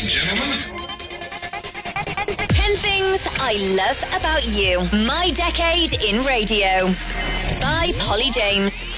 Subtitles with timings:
[0.00, 0.58] and gentlemen.
[2.48, 4.80] 10 Things I Love About You.
[5.06, 6.86] My Decade in Radio.
[7.60, 8.89] By Polly James.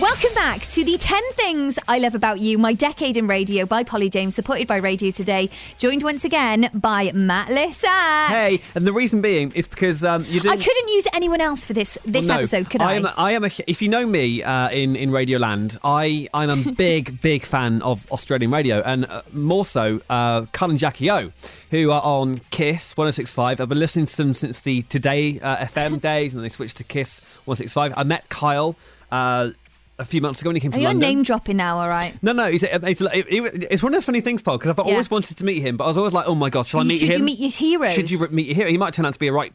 [0.00, 3.84] Welcome back to the 10 Things I Love About You, My Decade in Radio by
[3.84, 8.28] Polly James, supported by Radio Today, joined once again by Matt Lissack.
[8.28, 10.60] Hey, and the reason being is because um, you I didn't.
[10.64, 12.94] couldn't use anyone else for this this Well, no, episode, could I?
[12.94, 13.50] am, a- I am a.
[13.66, 18.10] If you know me uh, in in Radioland, I I'm a big big fan of
[18.10, 21.30] Australian radio, and uh, more so, uh, Kyle and Jackie O,
[21.70, 23.60] who are on Kiss 106.5.
[23.60, 26.78] I've been listening to them since the Today uh, FM days, and then they switched
[26.78, 27.92] to Kiss 106.5.
[27.98, 28.76] I met Kyle.
[29.12, 29.50] Uh,
[30.00, 31.00] a few months ago when he came Are to you London.
[31.08, 32.14] name dropping now, all right?
[32.22, 35.06] No, no, he's, he's, it- it's one of those funny things, Paul, because I've always
[35.06, 35.12] Yeah.
[35.14, 36.98] wanted to meet him, but I was always like, oh my god, shall I meet
[37.00, 37.18] should him?
[37.20, 37.92] you meet your heroes?
[37.92, 38.70] Should you meet your hero?
[38.70, 39.52] He might turn out to be a right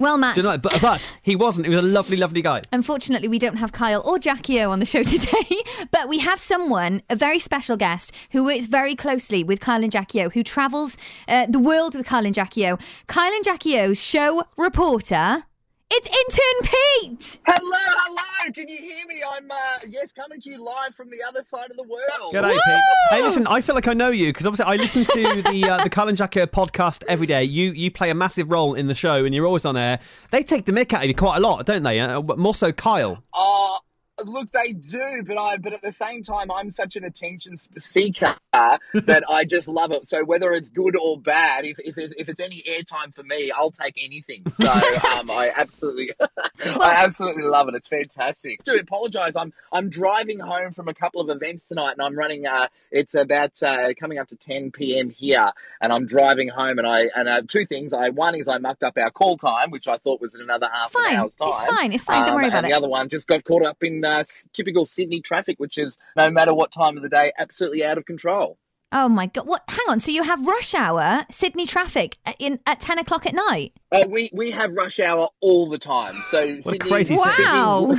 [0.00, 1.66] Well, Matt, Do you know, but, but he wasn't.
[1.66, 2.62] He was a lovely, lovely guy.
[2.72, 5.62] Unfortunately, we don't have Kyle or Jackie O on the show today,
[5.92, 9.92] but we have someone, a very special guest, who works very closely with Kyle and
[9.92, 10.96] Jackie O, who travels
[11.28, 12.76] uh, the world with Kyle and Jackie O.
[13.06, 15.44] Kyle and Jackie O's show reporter.
[15.90, 17.38] It's intern Pete.
[17.46, 18.52] Hello, hello.
[18.52, 19.22] Can you hear me?
[19.26, 19.54] I'm uh,
[19.88, 22.34] yes, coming to you live from the other side of the world.
[22.34, 22.82] G'day, Pete.
[23.10, 25.82] Hey, listen, I feel like I know you because obviously I listen to the uh,
[25.82, 27.44] the Kyle and Jackie podcast every day.
[27.44, 29.98] You you play a massive role in the show and you're always on air.
[30.30, 32.00] They take the mick out of you quite a lot, don't they?
[32.00, 33.22] Uh, but more so Kyle.
[33.32, 33.78] Uh,
[34.24, 38.36] look, they do, but I but at the same time, I'm such an attention seeker
[38.52, 40.08] that I just love it.
[40.08, 43.70] So whether it's good or bad, if if, if it's any airtime for me, I'll
[43.70, 44.42] take anything.
[44.48, 44.66] So
[45.12, 46.12] um, I absolutely,
[46.64, 47.74] I absolutely love it.
[47.74, 48.62] It's fantastic.
[48.64, 49.36] Do apologise.
[49.36, 52.46] I'm I'm driving home from a couple of events tonight, and I'm running.
[52.46, 55.10] Uh, it's about uh, coming up to 10 p.m.
[55.10, 57.92] here, and I'm driving home, and I and uh, two things.
[57.92, 60.68] I one is I mucked up our call time, which I thought was in another
[60.72, 61.14] half fine.
[61.14, 61.48] an hour's time.
[61.48, 61.92] It's fine.
[61.92, 62.24] It's fine.
[62.24, 62.70] Don't worry Um, about and it.
[62.70, 66.30] The other one just got caught up in uh, typical Sydney traffic, which is no
[66.30, 68.58] matter what time of the day, absolutely out of control.
[68.90, 69.46] Oh my god!
[69.46, 69.62] What?
[69.68, 70.00] Hang on.
[70.00, 73.74] So you have rush hour Sydney traffic at- in at ten o'clock at night?
[73.92, 76.14] Oh, we we have rush hour all the time.
[76.30, 77.94] So What a Sydney- crazy Sydney- Wow.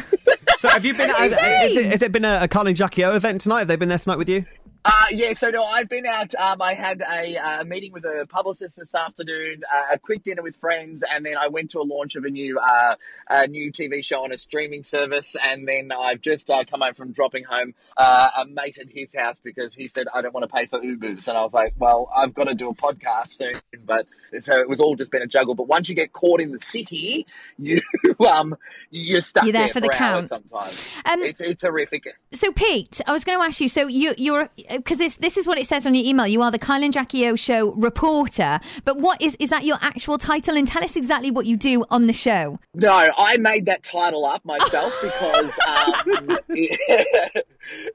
[0.58, 1.08] So have you been?
[1.08, 3.60] That's Has, has, it, has it been a, a Kyle and Jackie O event tonight?
[3.60, 4.46] Have they been there tonight with you?
[4.86, 6.34] Uh, yeah, so no, I've been out.
[6.36, 10.42] Um, I had a uh, meeting with a publicist this afternoon, uh, a quick dinner
[10.42, 12.96] with friends, and then I went to a launch of a new uh,
[13.30, 15.36] a new TV show on a streaming service.
[15.42, 19.14] And then I've just uh, come home from dropping home uh, a mate at his
[19.14, 21.74] house because he said I don't want to pay for Ubers, and I was like,
[21.78, 23.60] well, I've got to do a podcast soon.
[23.86, 24.08] But
[24.40, 25.56] so it was all just been a juggle.
[25.56, 27.26] But once you get caught in the city,
[27.58, 27.82] you
[28.26, 28.56] um
[28.92, 30.30] you're stuck You're there for the hours count.
[30.30, 32.16] Sometimes Um, it's it's horrific.
[32.32, 33.68] So, Pete, I was going to ask you.
[33.68, 36.28] So, you, you're because this this is what it says on your email.
[36.28, 38.60] You are the Kyle and Jackie O show reporter.
[38.86, 40.56] But what is is that your actual title?
[40.56, 42.60] And tell us exactly what you do on the show.
[42.74, 46.40] No, I made that title up myself because um,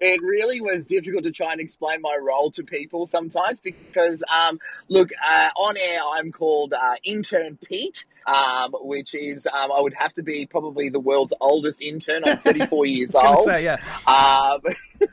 [0.00, 3.60] it, really was difficult to try and explain my role to people sometimes.
[3.60, 4.58] Because, um,
[4.88, 9.94] look, uh, on air, I'm called uh, Intern Pete, um, which is, um, I would
[9.94, 12.22] have to be probably the world's oldest intern.
[12.26, 13.44] I'm 34 years old.
[13.44, 13.80] say, yeah.
[14.06, 14.60] Um,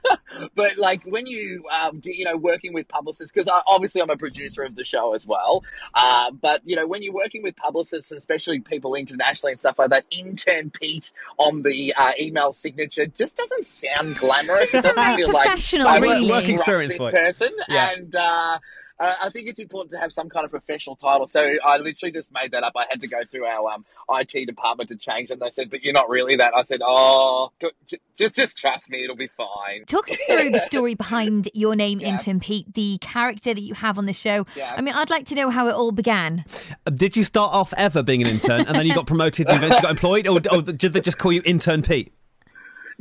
[0.56, 4.18] but like when you, um, do, you know, working with publicists, because obviously I'm a
[4.18, 5.64] producer of the show as well.
[5.94, 9.90] Um, but you know, when you're working with publicists, especially people internationally and stuff like
[9.90, 14.51] that, intern Pete on the uh, email signature just doesn't sound glamorous.
[14.60, 16.22] Doesn't It sound very feel like professional, I really.
[16.22, 17.14] would Work trust experience this for it.
[17.16, 17.92] person, Yeah.
[17.92, 18.16] and.
[18.16, 18.58] Uh,
[19.00, 21.26] uh, I think it's important to have some kind of professional title.
[21.28, 22.74] So I literally just made that up.
[22.76, 25.34] I had to go through our um, IT department to change it.
[25.34, 28.56] And they said, "But you're not really that." I said, "Oh, j- j- just just
[28.60, 32.10] trust me, it'll be fine." Talk us through the story behind your name, Yeah.
[32.10, 34.46] Intern Pete, the character that you have on the show.
[34.56, 34.72] Yeah.
[34.78, 36.46] I mean, I'd like to know how it all began.
[36.86, 39.58] Uh, Did you start off ever being an intern and then you got promoted and
[39.58, 42.14] eventually got employed, or, or did they just call you Intern Pete?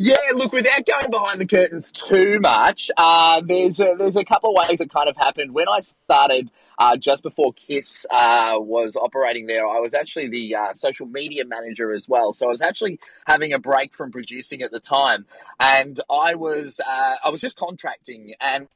[0.02, 4.56] Yeah, look, without going behind the curtains too much, uh, there's a, there's a couple
[4.56, 5.52] of ways it kind of happened.
[5.52, 10.56] When I started uh, just before Kiss uh, was operating there, I was actually the
[10.56, 12.32] uh, social media manager as well.
[12.32, 15.26] So I was actually having a break from producing at the time,
[15.60, 18.32] and I was uh, I was just contracting.
[18.40, 18.66] And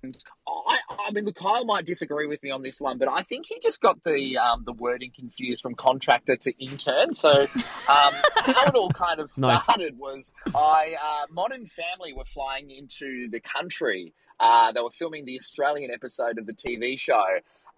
[0.46, 3.46] I, I mean, look, Kyle might disagree with me on this one, but I think
[3.46, 7.14] he just got the um, the wording confused from contractor to intern.
[7.14, 7.46] So um,
[7.88, 9.62] how it all kind of Nice.
[9.62, 14.12] started was I uh, Modern Family were flying into the country.
[14.38, 17.22] Uh, they were filming the Australian episode of the TV show,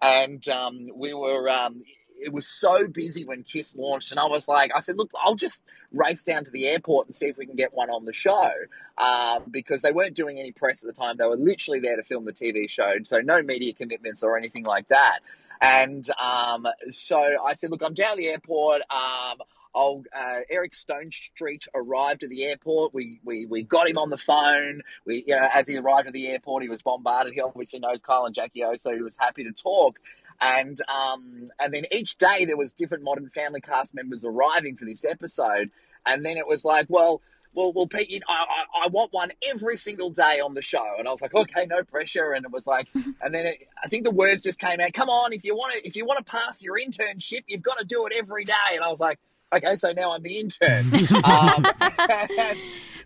[0.01, 1.49] and um, we were.
[1.49, 1.83] Um,
[2.19, 5.35] it was so busy when Kiss launched, and I was like, I said, look, I'll
[5.35, 5.61] just
[5.91, 8.49] race down to the airport and see if we can get one on the show,
[8.97, 11.17] um, because they weren't doing any press at the time.
[11.17, 14.63] They were literally there to film the TV show, so no media commitments or anything
[14.63, 15.19] like that.
[15.61, 18.81] And um, so I said, look, I'm down at the airport.
[18.89, 19.37] Um,
[19.73, 22.93] old uh, Eric Stonestreet arrived at the airport.
[22.93, 24.81] We, we we got him on the phone.
[25.05, 27.33] We uh, as he arrived at the airport, he was bombarded.
[27.33, 29.99] He obviously knows Kyle and Jackie O, so he was happy to talk.
[30.39, 34.85] And um, and then each day there was different Modern Family cast members arriving for
[34.85, 35.71] this episode.
[36.05, 37.21] And then it was like, well,
[37.57, 40.61] well, well, Pete, you know, I, I, I want one every single day on the
[40.61, 40.85] show.
[40.99, 42.33] And I was like, okay, no pressure.
[42.33, 44.93] And it was like, and then it, I think the words just came out.
[44.93, 47.79] Come on, if you want to, if you want to pass your internship, you've got
[47.79, 48.53] to do it every day.
[48.75, 49.19] And I was like,
[49.55, 50.85] okay, so now I'm the intern.
[51.23, 52.57] um, and-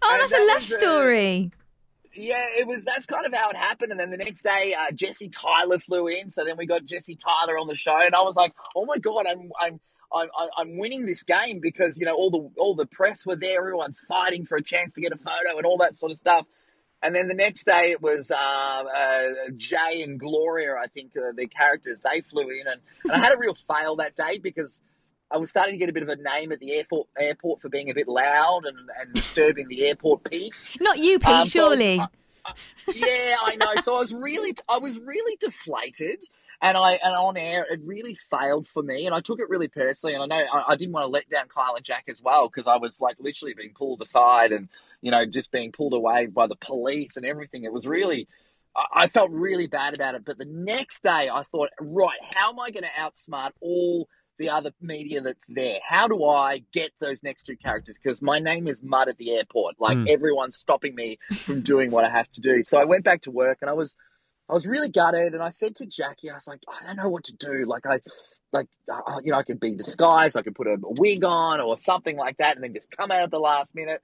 [0.03, 1.51] Oh, that's a that lush was, uh, story.
[2.15, 2.83] yeah, it was.
[2.83, 3.91] That's kind of how it happened.
[3.91, 6.31] And then the next day, uh, Jesse Tyler flew in.
[6.31, 8.97] So then we got Jesse Tyler on the show, and I was like, "Oh my
[8.97, 9.79] god, I'm I'm
[10.11, 13.59] I'm I'm winning this game because you know all the all the press were there.
[13.59, 16.47] Everyone's fighting for a chance to get a photo and all that sort of stuff."
[17.03, 21.31] And then the next day it was uh, uh, Jay and Gloria, I think uh,
[21.35, 21.99] their characters.
[21.99, 24.81] They flew in, and, and I had a real fail that day because
[25.33, 27.69] I was starting to get a bit of a name at the airport airport for
[27.69, 30.77] being a bit loud and, and disturbing the airport peace.
[30.81, 32.01] Not you, Pete, Um, so I was- surely.
[32.95, 33.73] yeah, I know.
[33.81, 36.23] So I was really, I was really deflated,
[36.61, 39.67] and I and on air it really failed for me, and I took it really
[39.67, 40.15] personally.
[40.15, 42.47] And I know I, I didn't want to let down Kyle and Jack as well
[42.47, 44.69] because I was like literally being pulled aside and
[45.01, 47.63] you know just being pulled away by the police and everything.
[47.63, 48.27] It was really.
[48.75, 52.49] I I felt really bad about it, but the next day I thought, right, how
[52.51, 54.07] am I going to outsmart all
[54.41, 55.79] the other media that's there?
[55.87, 57.97] How do I get those next two characters?
[58.01, 59.75] Because my name is Mud at the airport.
[59.79, 60.09] Like Mm.
[60.09, 62.63] everyone's stopping me from doing what I have to do.
[62.65, 63.95] So I went back to work and I was,
[64.49, 65.33] I was really gutted.
[65.33, 67.65] And I said to Jackie, I was like, I don't know what to do.
[67.65, 68.01] Like I,
[68.51, 68.67] like
[69.23, 70.35] you know, I could be disguised.
[70.35, 73.23] I could put a wig on or something like that, and then just come out
[73.23, 74.01] at the last minute.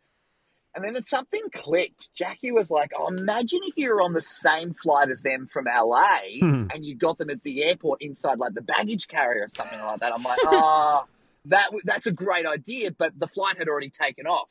[0.76, 2.14] And then it, something clicked.
[2.14, 5.66] Jackie was like, "Oh, imagine if you were on the same flight as them from
[5.66, 6.68] LA, Hmm.
[6.72, 10.02] and you got them at the airport inside like the baggage carrier or something like
[10.02, 11.06] that." I'm like, "Oh,
[11.46, 14.50] that that's a great idea," but the flight had already taken off.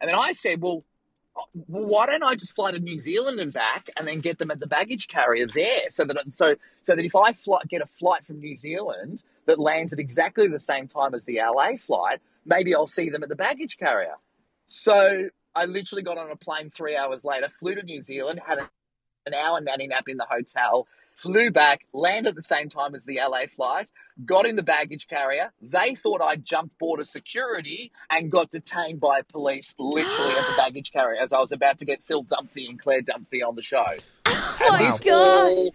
[0.00, 0.84] And then I said, "Well,
[1.66, 4.50] well, why don't I just fly to New Zealand and back, and then get them
[4.52, 6.54] at the baggage carrier there, so that so
[6.84, 10.46] so that if I fly, get a flight from New Zealand that lands at exactly
[10.46, 14.14] the same time as the LA flight, maybe I'll see them at the baggage carrier."
[14.68, 18.58] So I literally got on a plane three hours later, flew to New Zealand, had
[18.58, 20.86] an hour nanny nap in the hotel,
[21.16, 23.88] flew back, landed at the same time as the LA flight,
[24.24, 25.52] got in the baggage carrier.
[25.62, 30.92] They thought I'd jumped border security and got detained by police literally at the baggage
[30.92, 33.84] carrier as I was about to get Phil Dunphy and Claire Dunphy on the show.
[34.26, 35.10] Oh And my this gosh.
[35.10, 35.70] all-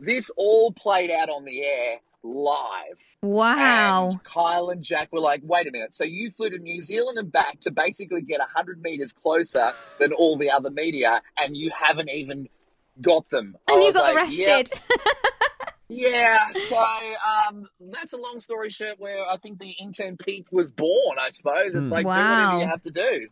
[0.00, 2.98] this all played out on the air live.
[3.22, 4.10] Wow.
[4.10, 5.94] And Kyle and Jack were like, wait a minute.
[5.94, 10.12] So you flew to New Zealand and back to basically get 100 meters closer than
[10.12, 12.48] all the other media, and you haven't even
[13.00, 13.56] got them.
[13.68, 14.80] I And you got like, "Yep." arrested.
[15.94, 16.78] Yeah, so
[17.50, 21.28] um, that's a long story short where I think the intern Pete was born, I
[21.28, 21.74] suppose.
[21.74, 23.28] It's like, do whatever you have to do.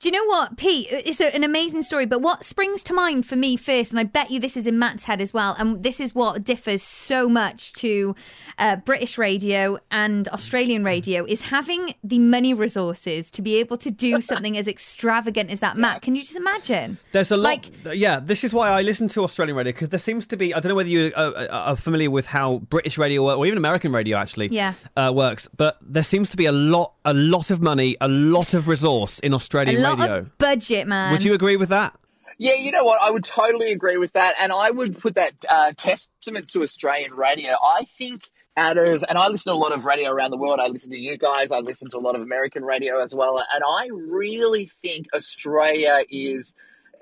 [0.00, 0.86] Do you know what, Pete?
[0.92, 4.04] It's a, an amazing story, but what springs to mind for me first, and I
[4.04, 7.28] bet you this is in Matt's head as well, and this is what differs so
[7.28, 8.14] much to
[8.58, 13.90] uh, British radio and Australian radio, is having the money resources to be able to
[13.90, 15.76] do something as extravagant as that.
[15.76, 16.98] Matt, can you just imagine?
[17.10, 17.68] There's a lot.
[17.84, 20.54] Like- yeah, this is why I listen to Australian radio because there seems to be.
[20.54, 23.58] I don't know whether you are, are- are familiar with how British radio or even
[23.58, 24.74] American radio actually Yeah.
[24.96, 28.54] uh, works, but there seems to be a lot, a lot of money, a lot
[28.54, 30.18] of resource in A Australian lot radio.
[30.18, 31.12] of budget, man.
[31.12, 31.98] Would you agree with that?
[32.38, 33.00] Yeah, you know what?
[33.02, 37.14] I would totally agree with that, and I would put that uh, testament to Australian
[37.14, 37.50] radio.
[37.50, 40.60] I think out of, and I listen to a lot of radio around the world.
[40.60, 41.50] I listen to you guys.
[41.50, 45.98] I listen to a lot of American radio as well, and I really think Australia
[46.08, 46.54] is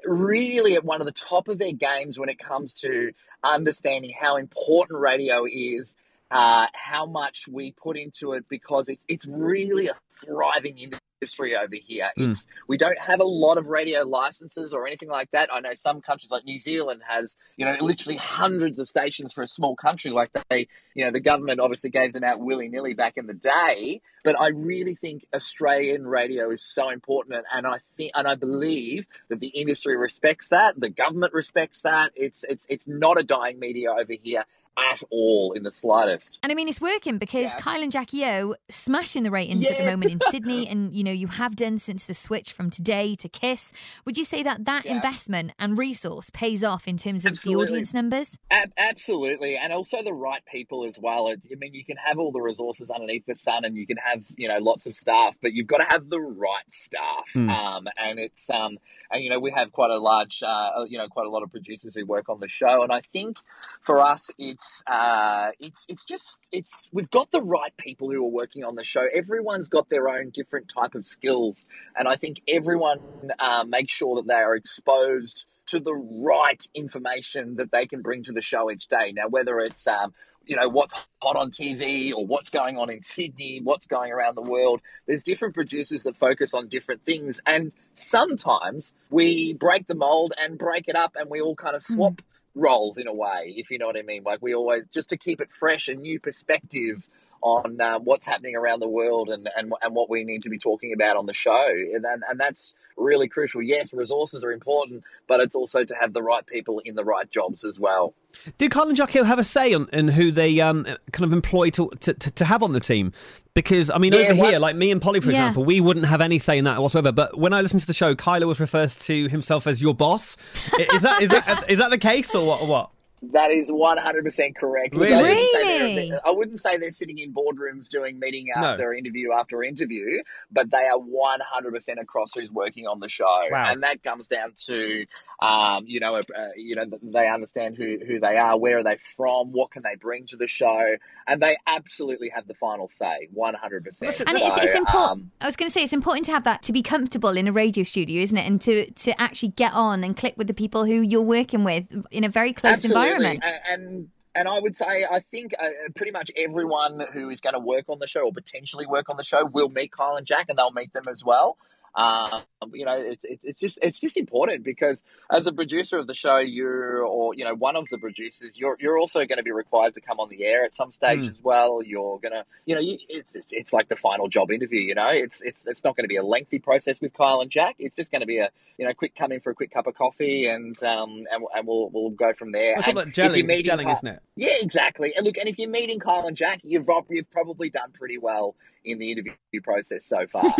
[0.04, 4.36] really at one of the top of their games when it comes to understanding how
[4.36, 5.96] important radio is.
[6.28, 11.76] Uh, how much we put into it because it's it's really a thriving industry over
[11.80, 12.10] here.
[12.16, 15.50] It's we don't have a lot of radio licenses or anything like that.
[15.52, 19.42] I know some countries like New Zealand has, you know, literally hundreds of stations for
[19.42, 20.10] a small country.
[20.10, 23.34] Like they, you know, the government obviously gave them out willy nilly back in the
[23.34, 24.00] day.
[24.24, 28.34] But I really think Australian radio is so important, and, and I think and I
[28.34, 32.12] believe that the industry respects that, the government respects that.
[32.14, 34.44] It's it's it's not a dying media over here
[34.78, 36.38] at all in the slightest.
[36.42, 37.60] And I mean, it's working because Yeah.
[37.60, 41.12] Kyle and Jackie O smashing the ratings at the moment in Sydney and you know
[41.12, 43.72] you have done since the switch from today to Kiss.
[44.04, 44.92] Would you say that that Yeah.
[44.92, 47.64] investment and resource pays off in terms of Absolutely.
[47.66, 48.38] the audience numbers?
[48.50, 51.28] Ab- absolutely, and also the right people as well.
[51.28, 54.24] I mean, you can have all the resources underneath the sun, and you can have
[54.36, 57.34] you know lots of staff, but you've got to have the right staff.
[57.36, 58.78] Um, and it's um,
[59.10, 61.50] and you know we have quite a large, uh, you know, quite a lot of
[61.50, 63.38] producers who work on the show, and I think
[63.82, 68.30] for us, it's uh, it's it's just it's we've got the right people who are
[68.30, 69.04] working on the show.
[69.12, 73.00] Everyone's got their own different type of skills, and I think everyone
[73.38, 78.24] uh, makes sure that they are exposed to the right information that they can bring
[78.24, 79.12] to the show each day.
[79.12, 83.02] Now, whether it's um, you know what's hot on TV or what's going on in
[83.02, 87.72] Sydney, what's going around the world, there's different producers that focus on different things, and
[87.94, 92.20] sometimes we break the mold and break it up, and we all kind of swap
[92.56, 94.24] roles in a way, if you know what I mean.
[94.24, 97.06] Like we always just to keep it fresh, a new perspective
[97.42, 100.58] on um, what's happening around the world and, and and what we need to be
[100.58, 103.60] talking about on the show, and and, and that's really crucial.
[103.62, 107.30] Yes, resources are important, but it's also to have the right people in the right
[107.30, 108.14] jobs as well.
[108.58, 111.70] Do Kyle and Jackie have a say on in who they um, kind of employ
[111.70, 113.12] to, to, to, to have on the team?
[113.54, 115.38] Because I mean, Yeah, over what- here, like me and Polly, for Yeah.
[115.38, 117.12] example, we wouldn't have any say in that whatsoever.
[117.12, 120.36] But when I listen to the show, Kyler always refers to himself as your boss.
[120.78, 122.62] Is that is that is that the case or what?
[122.62, 122.90] Or what?
[123.22, 124.94] That is 100% correct.
[124.94, 125.14] Really?
[125.14, 126.12] I wouldn't, say they're- Really?
[126.24, 128.62] I wouldn't say they're sitting in boardrooms doing meeting No.
[128.68, 133.24] after interview after interview, but they are 100% across who's working on the show.
[133.50, 133.70] Wow.
[133.70, 135.06] And that comes down to,
[135.40, 136.22] um, you know, uh,
[136.56, 139.96] you know, they understand who, who they are, where are they from, what can they
[139.96, 140.96] bring to the show,
[141.26, 143.84] and they absolutely have the final say, 100%.
[144.02, 145.22] Listen, And So, it's, it's important.
[145.22, 147.48] um, I was going to say it's important to have that to be comfortable in
[147.48, 148.46] a radio studio, isn't it?
[148.46, 152.04] And to to actually get on and click with the people who you're working with
[152.10, 152.88] in a very close Absolutely.
[152.96, 153.05] environment.
[153.42, 157.54] And, and and I would say I think uh, pretty much everyone who is going
[157.54, 160.26] to work on the show or potentially work on the show will meet Kyle and
[160.26, 161.56] Jack, and they'll meet them as well.
[161.96, 162.42] Um,
[162.74, 166.12] you know, it's it, it's just it's just important because as a producer of the
[166.14, 169.52] show, you're or you know one of the producers, you're you're also going to be
[169.52, 171.30] required to come on the air at some stage Mm.
[171.30, 171.80] as well.
[171.82, 174.80] You're gonna, you know, you, it's, it's it's like the final job interview.
[174.80, 177.50] You know, it's it's it's not going to be a lengthy process with Kyle and
[177.50, 177.76] Jack.
[177.78, 179.86] It's just going to be a you know quick come in for a quick cup
[179.86, 182.74] of coffee and um and, and we'll we'll go from there.
[182.76, 184.22] All And about if gelling, gelling, Kyle- isn't it?
[184.36, 185.14] yeah, exactly.
[185.16, 188.54] And look, and if you're meeting Kyle and Jack, you've you've probably done pretty well
[188.86, 190.50] in the interview process so far.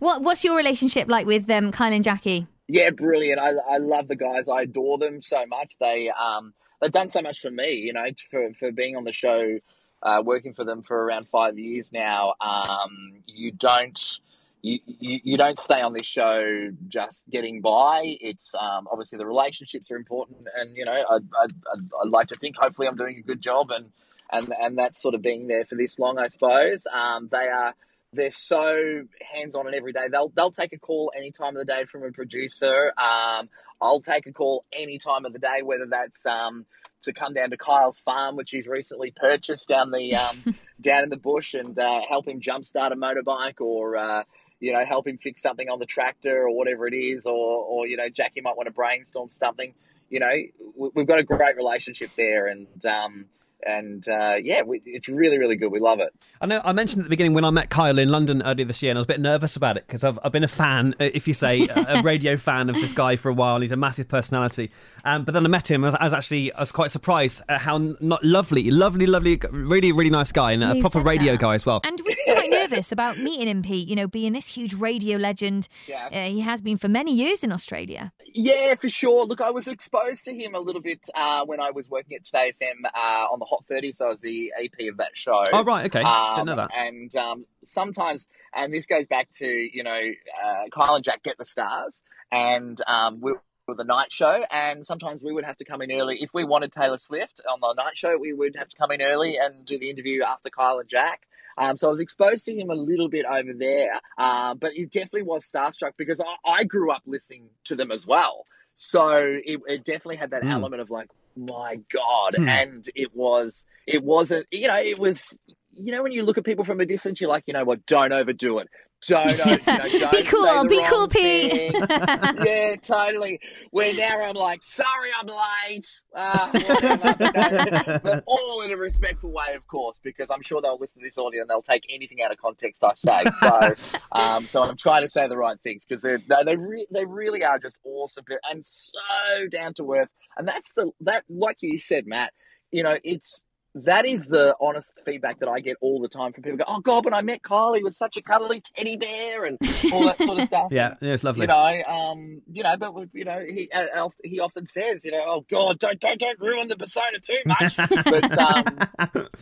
[0.00, 2.46] What what's your relationship like with um, Kyle and Jackie?
[2.68, 3.40] yeah, brilliant.
[3.40, 4.48] I, I love the guys.
[4.48, 5.74] I adore them so much.
[5.80, 7.72] They um they've done so much for me.
[7.72, 9.58] You know, for for being on the show,
[10.02, 12.34] uh, working for them for around five years now.
[12.40, 14.18] Um, you don't.
[14.60, 18.02] You, you, you don't stay on this show just getting by.
[18.20, 22.26] It's um, obviously the relationships are important, and you know I'd, I'd, I'd, I'd like
[22.28, 23.92] to think hopefully I'm doing a good job, and
[24.30, 26.86] and and that's sort of being there for this long, I suppose.
[26.92, 27.74] Um, they are
[28.12, 29.02] they're so
[29.34, 30.08] hands on and every day.
[30.10, 32.92] They'll they'll take a call any time of the day from a producer.
[32.96, 33.48] Um,
[33.80, 36.64] I'll take a call any time of the day, whether that's um,
[37.02, 41.10] to come down to Kyle's farm, which he's recently purchased down the um, down in
[41.10, 44.22] the bush, and uh, help him jumpstart a motorbike, or uh,
[44.58, 47.86] you know help him fix something on the tractor, or whatever it is, or or
[47.86, 49.74] you know Jackie might want to brainstorm something.
[50.08, 50.32] You know,
[50.76, 53.26] we- we've got a great relationship there, and um,
[53.66, 55.70] and uh, yeah, we, it's really really good.
[55.72, 56.12] We love it.
[56.40, 58.82] I know I mentioned at the beginning when I met Kyle in London earlier this
[58.82, 60.94] year, and I was a bit nervous about it because I've, I've been a fan,
[61.00, 63.60] uh, if you say, a a radio fan of this guy for a while.
[63.60, 64.70] He's a massive personality.
[65.04, 67.42] Um, but then I met him, I was, I was actually I was quite surprised
[67.48, 71.40] at how not lovely, lovely, lovely, really, really nice guy, and a proper radio that.
[71.40, 71.80] guy as well.
[71.84, 73.88] And we were quite nervous about meeting him, Pete.
[73.88, 76.08] You know, being this huge radio legend, Yeah.
[76.12, 78.12] uh, he has been for many years in Australia.
[78.34, 79.24] Yeah, for sure.
[79.24, 82.24] Look, I was exposed to him a little bit uh, when I was working at
[82.24, 82.98] Today FM uh,
[83.32, 85.42] on the Hot 30, so I was the EP of that show.
[85.52, 86.70] Oh right, okay, Um, didn't know that.
[86.76, 90.00] And um, sometimes, and this goes back to, you know,
[90.44, 94.86] uh, Kyle and Jack get the stars, and um, we were the night show, and
[94.86, 96.18] sometimes we would have to come in early.
[96.20, 99.02] If we wanted Taylor Swift on the night show, we would have to come in
[99.02, 101.20] early and do the interview after Kyle and Jack.
[101.58, 104.90] Um, so I was exposed to him a little bit over there, uh, but it
[104.92, 108.44] definitely was starstruck because I, I grew up listening to them as well.
[108.76, 110.52] So it, it definitely had that Mm.
[110.52, 112.48] element of like, my God, Hmm.
[112.48, 115.38] and it was, it wasn't, you know, it was,
[115.72, 117.86] you know, when you look at people from a distance, you're like, you know what,
[117.86, 118.68] don't overdo it.
[119.06, 119.30] Don't,
[119.92, 121.72] you know, Be cool, be cool, Pete.
[121.72, 123.40] yeah, totally.
[123.70, 126.00] Where now I'm like, sorry, I'm late.
[126.14, 128.00] Uh, whatever.
[128.02, 131.16] but all in a respectful way, of course, because I'm sure they'll listen to this
[131.16, 133.24] audio and they'll take anything out of context I say.
[133.40, 136.86] So, um, so I'm trying to say the right things because they they they, re-
[136.90, 140.08] they really are just awesome and so down to earth.
[140.36, 142.32] And that's the that like you said, Matt.
[142.70, 143.44] You know, it's
[143.74, 146.58] that is the honest feedback that I get all the time from people.
[146.58, 149.58] Go, oh God, when I met Kyle, he was such a cuddly teddy bear and
[149.92, 150.68] all that sort of stuff.
[150.70, 151.42] Yeah, yeah, it's lovely.
[151.42, 155.22] You know, um, you know, but you know, he uh, he often says, you know,
[155.24, 157.76] oh God, don't don't don't ruin the persona too much.
[158.04, 158.78] but um,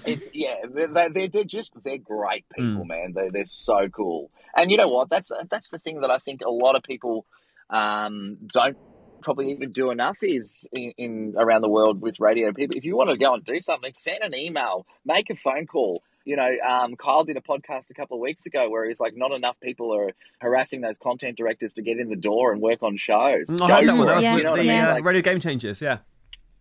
[0.06, 2.88] it's, yeah, they're, they're, they're just they're great people, Mm.
[2.88, 3.12] man.
[3.14, 4.30] They they're so cool.
[4.56, 5.09] And you know what?
[5.09, 7.25] That's that's the thing that I think a lot of people
[7.71, 8.76] um, don't
[9.20, 12.76] probably even do enough is in, in around the world with radio people.
[12.76, 16.02] If you want to go and do something, send an email, make a phone call.
[16.25, 19.16] You know, um, Kyle did a podcast a couple of weeks ago where he's like,
[19.16, 22.82] not enough people are harassing those content directors to get in the door and work
[22.82, 23.46] on shows.
[23.46, 24.06] Mm, I heard that one.
[24.08, 24.35] That was Yeah.
[24.35, 24.85] with you know what I mean?
[24.85, 25.80] uh, Like, Radio Game Changers.
[25.80, 25.99] Yeah.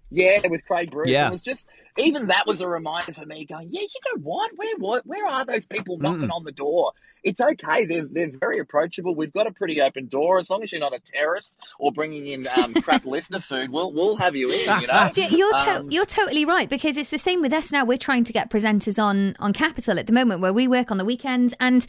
[0.10, 1.10] Yeah, with Craig Bruce.
[1.10, 1.28] Yeah.
[1.28, 4.52] It was just even that was a reminder for me going, yeah, you know what?
[4.56, 6.92] Where what where are those people knocking on the door?
[7.24, 7.86] It's okay.
[7.86, 9.16] They're they're very approachable.
[9.16, 10.40] We've got a pretty open door.
[10.40, 13.92] As long as you're not a terrorist or bringing in um, crap listener food, we'll
[13.92, 14.82] we'll have you in.
[14.82, 15.10] You know.
[15.14, 17.84] Do you- You're to- Um, you're totally right because it's the same with us now.
[17.84, 20.98] We're trying to get presenters on on Capital at the moment, where we work on
[20.98, 21.88] the weekends, and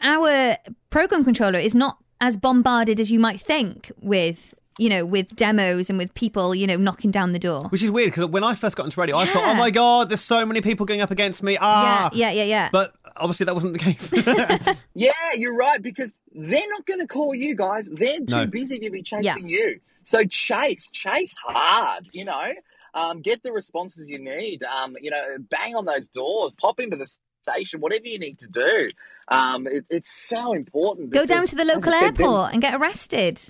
[0.00, 0.56] our
[0.90, 5.90] program controller is not as bombarded as you might think with you know with demos
[5.90, 7.64] and with people you know knocking down the door.
[7.68, 10.08] Which is weird because when I first got into radio, I thought, oh my god,
[10.08, 11.58] there's so many people going up against me.
[11.60, 12.68] Ah, yeah, yeah, yeah, yeah.
[12.72, 14.12] But obviously that wasn't the case.
[14.94, 17.88] Yeah, you're right because they're not going to call you guys.
[17.92, 18.46] They're too No.
[18.46, 19.80] busy to be chasing you.
[20.04, 22.08] So chase, chase hard.
[22.12, 22.52] You know,
[22.94, 24.64] um, get the responses you need.
[24.64, 27.06] Um, you know, bang on those doors, pop into the
[27.42, 28.86] station, whatever you need to do.
[29.28, 31.10] Um, it, it's so important.
[31.10, 33.40] Go down to the local said, then- airport and get arrested.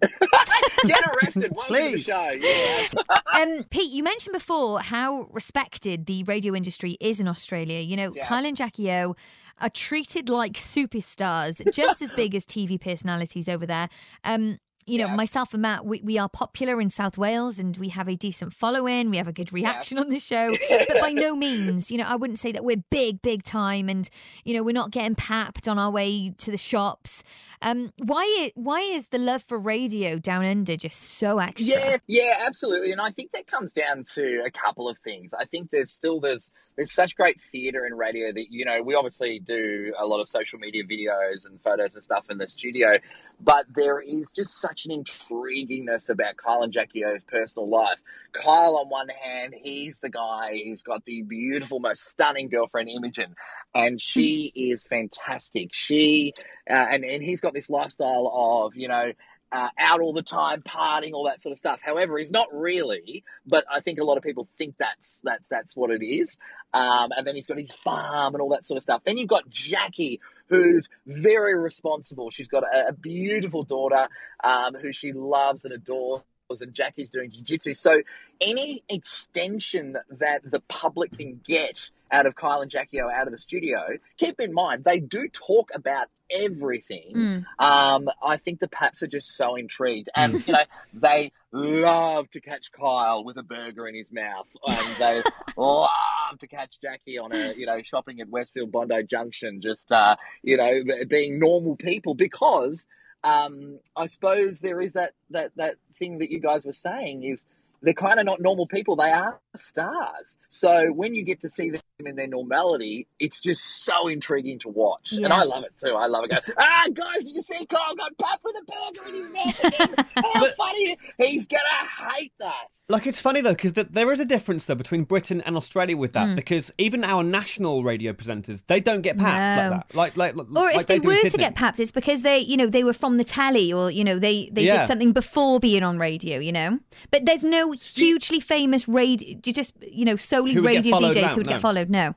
[0.00, 1.52] Get arrested.
[1.54, 2.04] Welcome to the Please.
[2.04, 2.30] show.
[2.30, 2.86] Yeah.
[3.36, 7.80] Um, Pete, you mentioned before how respected the radio industry is in Australia.
[7.80, 8.24] You know, Yeah.
[8.24, 9.14] Kyle and Jackie O
[9.60, 13.90] are treated like superstars, just as big as TV personalities over there.
[14.24, 15.16] Um, you know, Yeah.
[15.16, 18.52] myself and Matt, we, we are popular in South Wales and we have a decent
[18.52, 19.10] following.
[19.10, 20.54] We have a good reaction on the show.
[20.88, 24.08] But by no means, you know, I wouldn't say that we're big, big time and,
[24.44, 27.24] you know, we're not getting papped on our way to the shops.
[27.62, 31.80] Um, why, why is the love for radio down under just so extra?
[31.80, 32.92] Yeah, yeah, absolutely.
[32.92, 35.32] And I think that comes down to a couple of things.
[35.34, 38.94] I think there's still there's there's such great theatre and radio that you know we
[38.94, 42.96] obviously do a lot of social media videos and photos and stuff in the studio,
[43.40, 47.98] but there is just such an intriguingness about Kyle and Jackie O's personal life.
[48.32, 53.34] Kyle, on one hand, he's the guy who's got the beautiful, most stunning girlfriend, Imogen,
[53.74, 55.72] and she is fantastic.
[55.72, 56.34] She
[56.68, 59.12] uh, and and he's got this lifestyle of you know
[59.52, 61.80] uh, out all the time, partying, all that sort of stuff.
[61.82, 65.76] However, he's not really, but I think a lot of people think that's that that's
[65.76, 66.38] what it is.
[66.74, 69.02] Um, and then he's got his farm and all that sort of stuff.
[69.04, 72.30] Then you've got Jackie, who's very responsible.
[72.30, 74.08] She's got a, a beautiful daughter
[74.42, 76.22] um, who she loves and adores.
[76.48, 77.74] And Jackie's doing jiu-jitsu.
[77.74, 78.02] So
[78.40, 83.32] any extension that the public can get out of Kyle and Jackie O out of
[83.32, 83.80] the studio,
[84.16, 87.12] keep in mind they do talk about everything.
[87.16, 87.44] Mm.
[87.58, 90.60] Um, I think the Paps are just so intrigued, and you know
[90.94, 95.22] they love to catch Kyle with a burger in his mouth, and they
[95.56, 95.90] love
[96.38, 100.56] to catch Jackie on a you know shopping at Westfield Bondi Junction, just uh, you
[100.58, 102.86] know being normal people because
[103.26, 107.46] um, I suppose there is that that that thing that you guys were saying is
[107.82, 108.96] they're kind of not normal people.
[108.96, 110.36] They are stars.
[110.48, 114.68] So when you get to see them in their normality, it's just so intriguing to
[114.68, 115.12] watch.
[115.12, 115.94] And I love it too.
[115.94, 116.30] I love it.
[116.30, 119.64] Go, ah, guys, did you see Kyle got papped with a burger in his mouth
[119.64, 120.06] again?
[120.16, 120.96] How But- funny.
[121.18, 122.66] He's going to hate that.
[122.88, 125.96] Like it's funny though because th- there is a difference though between Britain and Australia
[125.96, 129.70] with that because even our national radio presenters they don't get packed No.
[129.96, 130.18] like that.
[130.18, 132.56] Like like Or like if they, do were to get papped, it's because they, you
[132.56, 134.78] know, they were from the telly, or you know, they they Yeah.
[134.78, 136.78] did something before being on radio, you know.
[137.10, 141.36] But there's no hugely famous radio, just you know, solely Who radio DJs now, who
[141.36, 141.52] would no.
[141.52, 141.90] get followed.
[141.90, 142.14] No,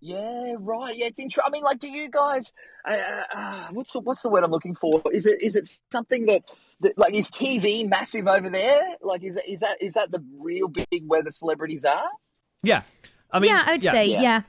[0.00, 0.96] Yeah, right.
[0.96, 1.44] Yeah, it's interesting.
[1.46, 2.52] I mean, like, do you guys?
[2.88, 5.02] Uh, uh, what's the what's the word I'm looking for?
[5.12, 8.82] Is it is it something that, that like is TV massive over there?
[9.02, 12.08] Like, is is that is that the real big where the celebrities are?
[12.62, 12.82] Yeah,
[13.30, 14.22] I mean yeah, I would say, Yeah.
[14.22, 14.42] yeah.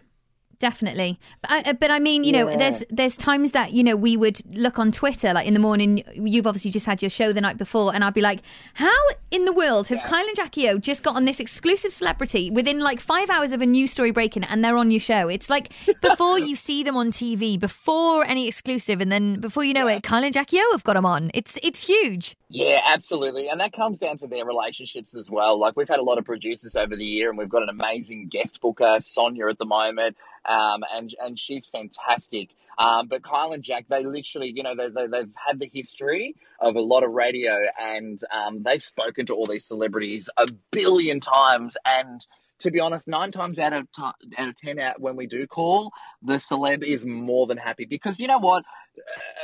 [0.60, 2.58] Definitely, but I, uh, but I mean, you know, Yeah.
[2.58, 6.04] there's there's times that you know we would look on Twitter, like in the morning.
[6.16, 8.42] You've obviously just had your show the night before, and I'd be like,
[8.74, 8.92] "How
[9.32, 12.80] in the world have Kyle and Jackie O just got on this exclusive celebrity within
[12.82, 15.72] like five hours of a news story breaking, and they're on your show?" It's like
[16.02, 20.04] before you see them on TV, before any exclusive, and then before you know it,
[20.04, 21.32] Kyle and Jackie O have got them on.
[21.34, 22.36] It's it's huge.
[22.50, 23.48] Yeah, absolutely.
[23.48, 25.58] And that comes down to their relationships as well.
[25.58, 28.28] Like we've had a lot of producers over the year and we've got an amazing
[28.30, 30.18] guest booker, Sonia at the moment.
[30.46, 32.50] Um, and, and she's fantastic.
[32.78, 36.36] Um, but Kyle and Jack, they literally, you know, they, they, they've had the history
[36.60, 41.20] of a lot of radio and, um, they've spoken to all these celebrities a billion
[41.20, 42.26] times and
[42.60, 44.02] to be honest, nine times out of ti
[44.38, 45.92] out of ten, out when we do call,
[46.22, 48.64] the celeb is more than happy because you know what,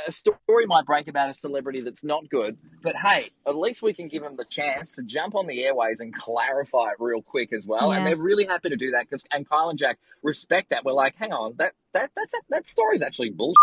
[0.06, 3.94] a story might break about a celebrity that's not good, but hey, at least we
[3.94, 7.52] can give them the chance to jump on the airways and clarify it real quick
[7.52, 7.90] as well.
[7.90, 7.98] Yeah.
[7.98, 10.84] And they're really happy to do that because and Kyle and Jack respect that.
[10.84, 13.56] We're like, hang on, that that that that, that story's actually bullshit.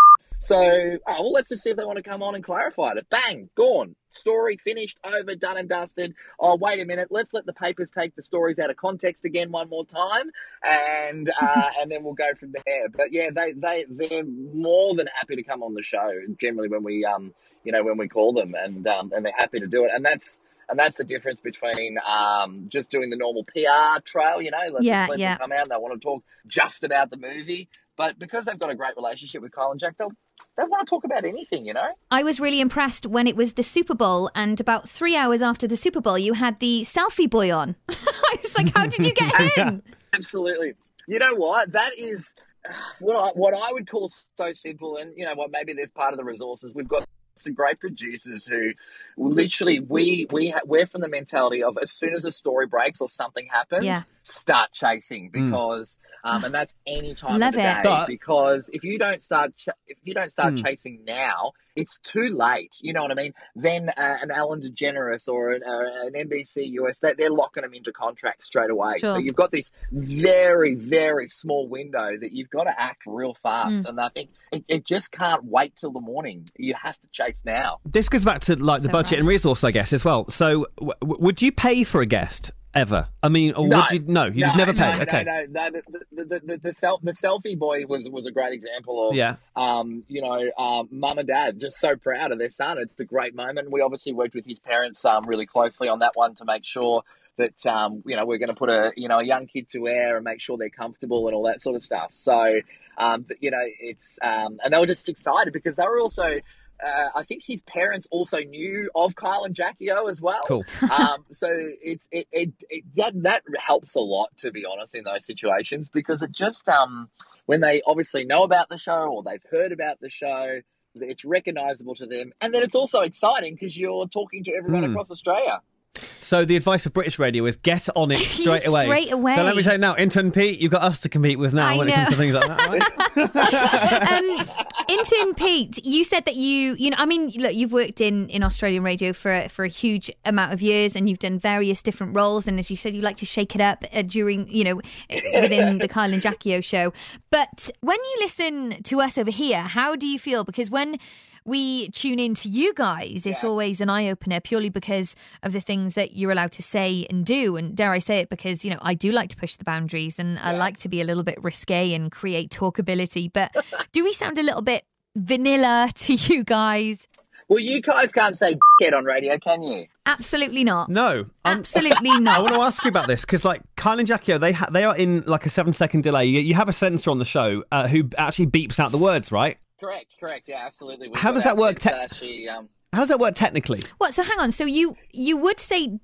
[0.44, 3.08] So, oh, well, let's just see if they want to come on and clarify it.
[3.10, 3.96] Bang, gone.
[4.12, 6.16] Story finished, over, done and dusted.
[6.38, 7.08] Oh, wait a minute.
[7.10, 10.30] Let's let the papers take the stories out of context again one more time,
[10.62, 12.90] and uh, and then we'll go from there.
[12.92, 16.12] But yeah, they they they're more than happy to come on the show.
[16.40, 19.62] Generally, when we um you know when we call them, and um and they're happy
[19.62, 20.40] to do it, and that's.
[20.70, 24.84] And that's the difference between um, just doing the normal PR trail, you know, let,
[24.84, 25.32] Yeah, let yeah.
[25.32, 27.68] them come out and they want to talk just about the movie.
[27.98, 30.14] But because they've got a great relationship with Kyle and Jack, they'll
[30.58, 31.94] they want to talk about anything, you know.
[32.12, 35.68] I was really impressed when it was the Super Bowl, and about three hours after
[35.68, 37.76] the Super Bowl, you had the selfie boy on.
[37.90, 39.82] I was like, how did you get in?
[40.14, 40.74] Absolutely.
[41.08, 41.72] You know what?
[41.72, 42.34] That is
[43.00, 44.98] what I what I would call so simple.
[44.98, 45.52] And you know what?
[45.52, 47.08] Maybe there's part of the resources we've got.
[47.38, 48.72] Some great producers who
[49.18, 53.02] literally we we ha- we're from the mentality of as soon as a story breaks
[53.02, 54.00] or something happens, Yeah.
[54.22, 58.08] start chasing because um, and that's any time Love of the day it.
[58.08, 60.64] Because if you don't start ch- if you don't start Mm.
[60.64, 62.78] chasing now, it's too late.
[62.82, 63.34] You know what I mean?
[63.56, 67.74] Then uh, an Ellen DeGeneres or an, uh, an NBC US they, they're locking them
[67.74, 69.00] into contracts straight away.
[69.00, 73.74] So you've got this very very small window that you've got to act real fast,
[73.74, 73.86] Mm.
[73.90, 76.48] and I think it, it just can't wait till the morning.
[76.58, 77.80] You have to chase now.
[77.86, 79.20] This goes back to like the So budget right.
[79.20, 80.30] and resource, I guess, as well.
[80.30, 83.08] So, w- w- would you pay for a guest ever?
[83.22, 84.00] I mean, or would you?
[84.08, 84.96] No, you'd no, never pay.
[84.96, 85.24] No, okay.
[85.24, 85.82] no, no, no.
[86.12, 89.36] The, the, the, the, self, the selfie boy was was a great example of, Yeah.
[89.56, 92.78] um, you know, um, mum and dad just so proud of their son.
[92.80, 93.72] It's a great moment.
[93.72, 97.04] We obviously worked with his parents um, really closely on that one to make sure
[97.38, 99.88] that um, you know we're going to put a you know a young kid to
[99.88, 102.10] air and make sure they're comfortable and all that sort of stuff.
[102.14, 102.60] So,
[102.98, 106.40] um, but, you know, it's um, and they were just excited because they were also.
[106.84, 110.66] Uh, I think his parents also knew of Kyle and Jackie O as well Cool.
[110.92, 115.04] um, so it's it, it, it that that helps a lot to be honest in
[115.06, 117.10] those situations because it just um
[117.46, 120.60] when they obviously know about the show or they've heard about the show
[120.96, 124.92] it's recognizable to them and then it's also exciting because you're talking to everyone Hmm.
[124.92, 125.62] across Australia
[125.96, 128.86] So the advice of British radio is get on it straight away.
[128.86, 129.36] Straight away.
[129.36, 131.68] So let me say it now, intern Pete, you've got us to compete with now
[131.68, 132.16] I when it comes know.
[132.16, 132.68] to things like that.
[132.68, 134.40] Right?
[134.88, 138.28] um, intern Pete, you said that you, you know, I mean, look, you've worked in,
[138.30, 142.16] in Australian radio for for a huge amount of years, and you've done various different
[142.16, 142.48] roles.
[142.48, 144.76] And as you said, you like to shake it up uh, during, you know,
[145.10, 146.92] within the Kyle and Jackie O show.
[147.30, 150.44] But when you listen to us over here, how do you feel?
[150.44, 150.98] Because when
[151.46, 153.50] we tune in to you guys, it's Yeah.
[153.50, 157.26] always an eye opener purely because of the things that you're allowed to say and
[157.26, 157.56] do.
[157.58, 160.20] And dare I say it, because, you know, I do like to push the boundaries
[160.20, 163.32] and I like to be a little bit risque and create talkability.
[163.32, 163.56] But
[163.92, 164.84] do we sound a little bit
[165.16, 167.08] vanilla to you guys?
[167.50, 170.90] well you guys can't say head on radio can you Absolutely not.
[170.90, 171.26] No.
[171.46, 172.38] I'm- Absolutely not.
[172.38, 174.84] I want to ask you about this because, like, Kyle and Jackie, they ha- they
[174.84, 176.26] are in like a seven second delay.
[176.26, 179.32] You, you have a censor on the show uh, who actually beeps out the words,
[179.32, 179.58] right?
[179.84, 183.10] Correct correct yeah absolutely We've How does that our work sister, she, um, How does
[183.10, 183.82] that work technically?
[183.98, 184.14] What?
[184.14, 184.52] So hang on.
[184.52, 186.00] So you you would say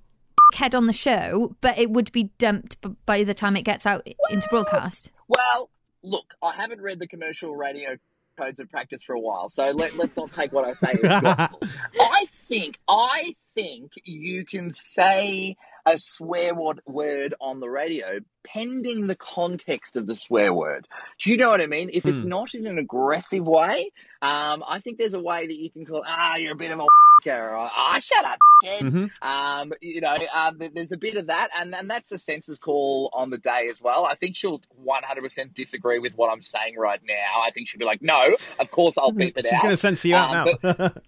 [0.54, 4.08] head on the show, but it would be dumped by the time it gets out
[4.30, 5.12] into broadcast.
[5.28, 5.70] Well,
[6.02, 7.98] look, I haven't read the commercial radio
[8.40, 11.02] codes of practice for a while, so let, let's not take what I say as
[11.22, 11.60] gospel.
[12.00, 19.08] I think, I think you can say a swear word, word on the radio pending
[19.08, 20.88] the context of the swear word.
[21.22, 21.90] Do you know what I mean?
[21.94, 22.30] If it's Hmm.
[22.30, 26.04] not in an aggressive way, um, I think there's a way that you can call,
[26.06, 26.86] ah, you're a bit of a
[27.28, 28.84] or ah, shut up, kid.
[28.86, 29.12] Mhm.
[29.22, 33.10] Um, you know, um, there's a bit of that, and, and that's the censor's call
[33.14, 34.06] on the day as well.
[34.06, 37.42] I think she'll 100% disagree with what I'm saying right now.
[37.46, 39.62] I think she'll be like, no, of course I'll beep it She's out.
[39.64, 40.92] going to censor you out Um, now.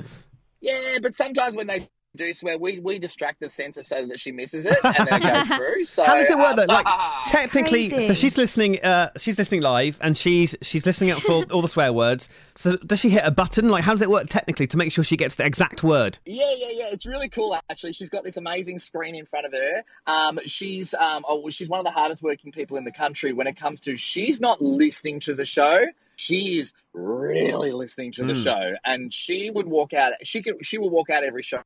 [0.64, 4.32] Yeah, but sometimes when they do swear, we, we distract the censor so that she
[4.32, 5.86] misses it, and then it goes through.
[5.86, 6.66] So, How does it work though?
[6.66, 6.86] Like
[7.28, 8.08] technically, Crazy.
[8.08, 8.84] so she's listening.
[8.84, 12.28] Uh, she's listening live, and she's she's listening out for all the swear words.
[12.56, 13.70] So does she hit a button?
[13.70, 16.18] Like how does it work technically to make sure she gets the exact word?
[16.26, 16.86] Yeah, yeah, yeah.
[16.92, 17.94] It's really cool actually.
[17.94, 19.84] She's got this amazing screen in front of her.
[20.06, 23.48] Um, she's um, oh, she's one of the hardest working people in the country when
[23.48, 25.80] it comes to she's not listening to the show.
[26.18, 28.44] She is really listening to the Mm.
[28.44, 30.14] show, and she would walk out.
[30.24, 30.66] She could.
[30.66, 31.62] She would walk out every show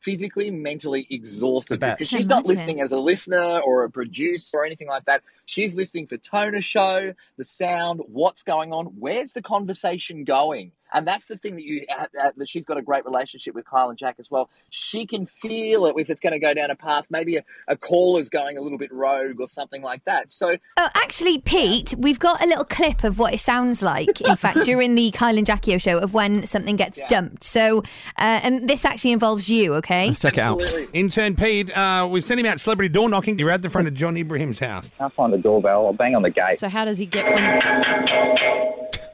[0.00, 4.64] physically, mentally exhausted because Can she's not listening as a listener or a producer or
[4.64, 5.22] anything like that.
[5.44, 10.72] She's listening for tone of show, the sound, what's going on, where's the conversation going,
[10.92, 13.66] and that's the thing that you uh, uh, that she's got a great relationship with
[13.66, 14.48] Kyle and Jack as well.
[14.70, 17.04] She can feel it if it's going to go down a path.
[17.10, 20.32] Maybe a, a caller's going a little bit rogue or something like that.
[20.32, 24.20] So Oh, actually, Pete, we've got a little clip of what it sounds like.
[24.20, 27.06] In fact, during the Kyle and Jackie O show of when something gets Yeah.
[27.08, 27.42] dumped.
[27.44, 27.78] So,
[28.18, 29.74] uh, and this actually involves you.
[29.74, 30.06] Okay.
[30.08, 30.60] Let's check it out.
[30.92, 33.38] Intern Pete, uh, we've sent him out celebrity door knocking.
[33.38, 34.90] You're at the front of John Ibrahim's house.
[34.98, 35.86] Can't find the doorbell.
[35.86, 36.58] I'll bang on the gate.
[36.58, 37.42] So how does he get from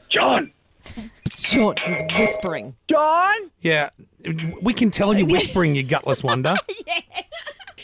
[0.09, 0.51] John.
[1.31, 1.75] Sean?
[1.85, 2.75] He's whispering.
[2.89, 3.35] John!
[3.61, 3.89] Yeah,
[4.61, 6.55] we can tell you're whispering, you gutless wonder.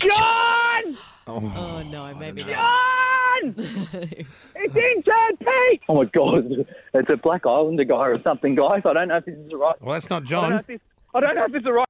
[0.09, 0.97] John!
[1.27, 2.51] Oh no, maybe not.
[2.51, 3.43] John!
[3.57, 5.81] it's intern Pete!
[5.89, 8.81] Oh my god, it's a Black Islander guy or something, guys.
[8.85, 9.75] I don't know if this is the right.
[9.81, 10.59] Well, that's not I don't know John.
[10.59, 10.79] if this,
[11.13, 11.87] I don't know if this is the right.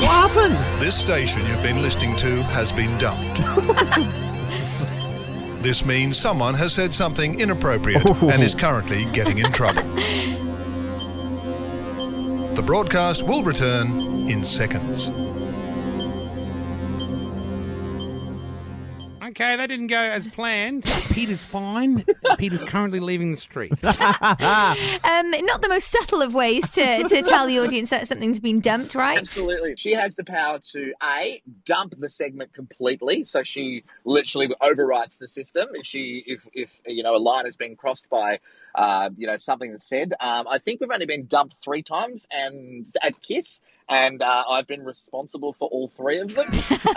[0.00, 0.82] What happened?
[0.82, 3.36] This station you've been listening to has been dumped.
[5.62, 8.30] this means someone has said something inappropriate oh.
[8.30, 9.82] and is currently getting in trouble.
[12.54, 15.10] The broadcast will return in seconds.
[19.28, 20.84] Okay, that didn't go as planned.
[21.12, 22.04] Peter's fine.
[22.36, 23.72] Peter's currently leaving the street.
[25.04, 28.60] Um, not the most subtle of ways to, to tell the audience that something's been
[28.60, 29.18] dumped, right?
[29.18, 29.76] Absolutely.
[29.76, 33.24] She has the power to A, dump the segment completely.
[33.24, 37.56] So she literally overwrites the system if she if if you know a line has
[37.56, 38.40] been crossed by
[38.74, 40.12] uh, you know something that's said.
[40.20, 43.60] Um, I think we've only been dumped three times and at Kiss.
[43.88, 46.46] And uh, I've been responsible for all three of them.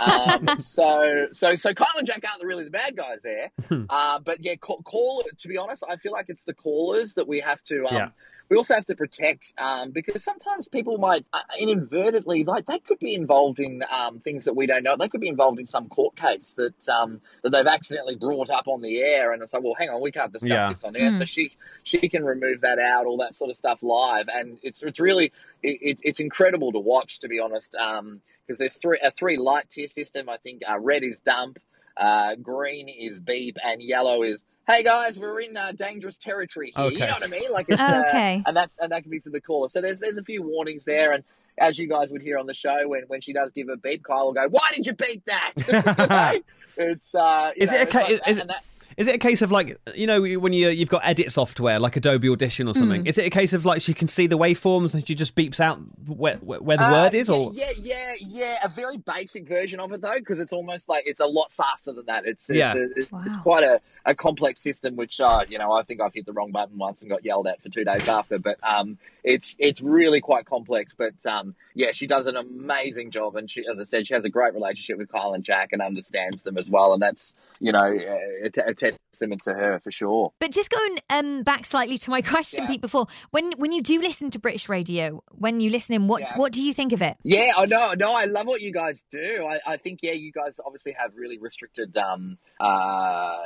[0.00, 3.50] um, so, so, so Kyle and Jack aren't really the bad guys there.
[3.90, 5.22] uh, but yeah, call, call.
[5.38, 7.86] To be honest, I feel like it's the callers that we have to.
[7.86, 8.08] Um, Yeah.
[8.48, 12.98] We also have to protect um, because sometimes people might uh, inadvertently like they could
[12.98, 14.96] be involved in um, things that we don't know.
[14.98, 18.68] They could be involved in some court case that um, that they've accidentally brought up
[18.68, 20.72] on the air, and it's like, well, hang on, we can't discuss Yeah.
[20.72, 21.14] this on air.
[21.14, 21.52] So she
[21.84, 25.32] she can remove that out, all that sort of stuff live, and it's it's really
[25.62, 29.68] it, it, it's incredible to watch, to be honest, because there's three a three light
[29.70, 30.28] tier system.
[30.28, 31.58] I think uh, red is dump.
[31.98, 36.90] Uh, green is beep and yellow is hey guys we're in uh, dangerous territory here
[36.92, 38.42] you know what I mean like it's, uh, Okay.
[38.46, 39.68] and that and that can be for the caller.
[39.68, 41.24] So there's there's a few warnings there, and
[41.58, 44.04] as you guys would hear on the show, when, when she does give a beep,
[44.04, 46.32] Kyle will go, "Why did you beep that?" You know?
[46.76, 47.98] It's uh, you Is know, it okay?
[48.02, 48.64] like is, that, is and it, that-
[48.98, 51.96] is it a case of like you know when you you've got edit software like
[51.96, 53.06] Adobe Audition or something?
[53.06, 55.60] Is it a case of like she can see the waveforms and she just beeps
[55.60, 58.58] out where, where, where the Uh, word is, yeah, or yeah, yeah, yeah.
[58.64, 61.92] A very basic version of it though, because it's almost like it's a lot faster
[61.92, 62.26] than that.
[62.26, 62.74] It's Yeah.
[62.76, 66.14] it's, it's, it's quite a, a complex system, which uh, you know I think I've
[66.14, 68.38] hit the wrong button once and got yelled at for two days after.
[68.38, 70.94] But um, it's it's really quite complex.
[70.94, 74.24] But um, yeah, she does an amazing job, and she, as I said, she has
[74.24, 77.70] a great relationship with Kyle and Jack and understands them as well, and that's you
[77.70, 80.32] know a, a testament to her for sure.
[80.40, 82.70] But just going um, back slightly to my question, Yeah.
[82.70, 86.22] Pete, before when when you do listen to British radio, when you listen in, what
[86.22, 86.36] Yeah.
[86.38, 87.16] what do you think of it?
[87.24, 89.46] Yeah, I know, no, I love what you guys do.
[89.46, 93.36] I, I think, yeah, you guys obviously have really restricted um, uh,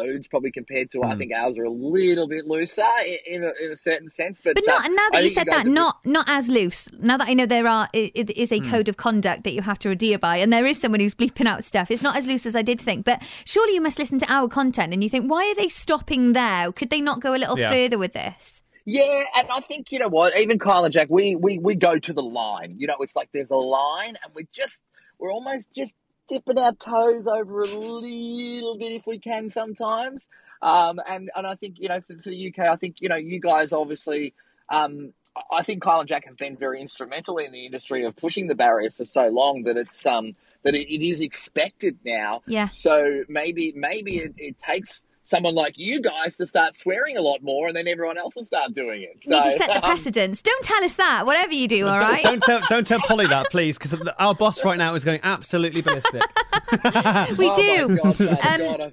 [0.00, 1.02] codes, probably compared to.
[1.02, 4.40] I think ours are a little bit looser in, in, a, in a certain sense,
[4.42, 6.48] but But not uh, now that I you said guys that, are- not not as
[6.48, 6.88] loose.
[7.00, 9.62] Now that I know there are, it, it is a code of conduct that you
[9.62, 11.90] have to adhere by, and there is someone who's bleeping out stuff.
[11.90, 13.04] It's not as loose as I did think.
[13.04, 16.32] But surely you must listen to our content, and you think, why are they stopping
[16.32, 16.72] there?
[16.72, 17.70] Could they not go a little Yeah.
[17.70, 18.62] further with this?
[18.84, 21.98] Yeah, and I think you know what, even Kyle and Jack, we we we go
[21.98, 22.76] to the line.
[22.78, 24.70] You know, it's like there's a line, and we just
[25.18, 25.92] we're almost just
[26.28, 30.28] dipping our toes over a little bit if we can sometimes.
[30.62, 33.16] Um, and and I think you know for, for the UK, I think you know
[33.16, 34.34] you guys obviously.
[34.68, 35.12] Um,
[35.52, 38.54] I think Kyle and Jack have been very instrumental in the industry of pushing the
[38.54, 42.42] barriers for so long that it's um that it, it is expected now.
[42.46, 42.68] Yeah.
[42.68, 47.42] So maybe maybe it, it takes someone like you guys to start swearing a lot
[47.42, 49.18] more, and then everyone else will start doing it.
[49.24, 50.42] You need to set the um, precedence.
[50.42, 51.26] Don't tell us that.
[51.26, 52.22] Whatever you do, all right.
[52.22, 55.82] don't tell don't tell Polly that, please, because our boss right now is going absolutely
[55.82, 56.22] ballistic.
[57.38, 57.88] we oh do.
[57.88, 58.92] my God, Um,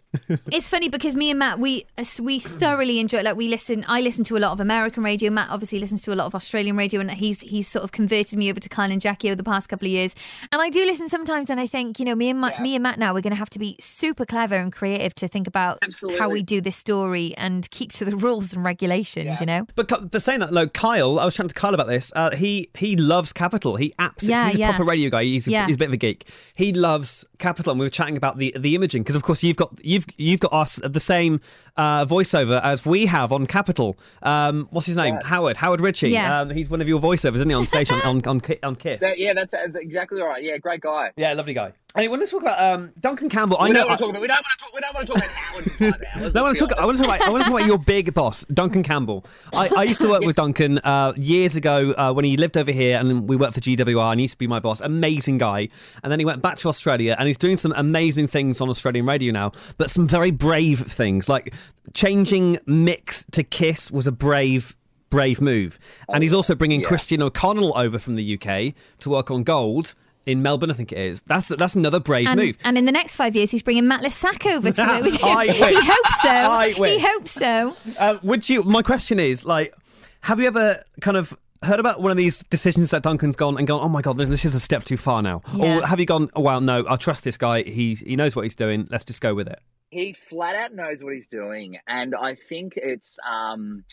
[0.52, 1.86] It's funny because me and Matt, we
[2.22, 3.22] we thoroughly enjoy.
[3.22, 5.30] Like we listen, I listen to a lot of American radio.
[5.32, 8.38] Matt obviously listens to a lot of Australian radio, and he's he's sort of converted
[8.38, 10.15] me over to Kyle and Jackie over the past couple of years.
[10.52, 12.62] And I do listen sometimes, and I think you know me and Ma- Yeah.
[12.62, 15.28] me and Matt now we're going to have to be super clever and creative to
[15.28, 16.19] think about Absolutely.
[16.23, 19.39] How we do this story and keep to the rules and regulations.
[19.39, 19.65] You know.
[19.75, 22.12] But the saying that, no, Kyle, I was chatting to Kyle about this.
[22.15, 23.75] Uh, he he loves Capital.
[23.75, 24.69] He absolutely, Yeah, he's a yeah.
[24.71, 25.23] proper radio guy.
[25.23, 25.67] He's a, Yeah.
[25.67, 26.27] he's a bit of a geek.
[26.55, 29.57] He loves Capital, and we were chatting about the the imaging because, of course, you've
[29.57, 31.41] got you've you've got us the same
[31.77, 33.97] uh, voiceover as we have on Capital.
[34.21, 35.17] Um, what's his name?
[35.25, 36.09] Howard Howard Ritchie.
[36.12, 36.41] Yeah.
[36.41, 39.01] Um, he's one of your voiceovers, isn't he, on station on on, Ki- on Kiss?
[39.01, 40.41] That- yeah, that's, that's exactly right.
[40.43, 41.12] Yeah, great guy.
[41.17, 41.73] Yeah, lovely guy.
[41.95, 43.58] Anyway, let's talk about um, Duncan Campbell.
[43.60, 43.82] I we know.
[43.82, 44.21] don't want to talk about.
[44.21, 44.73] We don't want to talk.
[44.73, 46.34] We don't want to talk about Howard for five hours.
[46.34, 46.77] No, I want to talk.
[46.79, 47.27] I want to talk about.
[47.27, 49.25] I want to talk about your big boss, Duncan Campbell.
[49.53, 52.71] I, I used to work with Duncan uh, years ago uh, when he lived over
[52.71, 54.12] here, and we worked for GWR.
[54.12, 54.82] And he used to be my boss.
[54.82, 55.69] Amazing guy.
[56.01, 59.06] And then he went back to Australia, and he's doing some amazing things on Australian
[59.06, 59.51] radio now.
[59.77, 61.53] But some very brave things, like
[61.93, 64.75] changing mix to Kiss, was a brave.
[65.12, 65.77] Brave move,
[66.10, 66.88] and he's also bringing yeah.
[66.88, 69.93] Christian O'Connell over from the UK to work on Gold
[70.25, 70.71] in Melbourne.
[70.71, 71.21] I think it is.
[71.23, 72.57] That's that's another brave And, move.
[72.63, 75.27] and in the next five years, he's bringing Matt Lissack over to it with him.
[75.29, 75.57] I wish.
[75.59, 76.29] He hopes so.
[76.29, 76.91] I wish.
[76.91, 77.73] He hopes so.
[77.99, 78.63] Uh, would you?
[78.63, 79.73] My question is, like,
[80.21, 83.65] have you ever kind of heard about one of these decisions that Duncan's gone and
[83.67, 83.79] gone?
[83.81, 85.41] Oh my god, this is a step too far now.
[85.55, 85.79] Yeah.
[85.79, 86.29] Or have you gone?
[86.36, 87.63] Oh well, no, I trust this guy.
[87.63, 88.88] He he knows what he's doing.
[88.89, 89.59] Let's just go with it.
[89.89, 93.83] he flat out knows what he's doing, and I think it's um,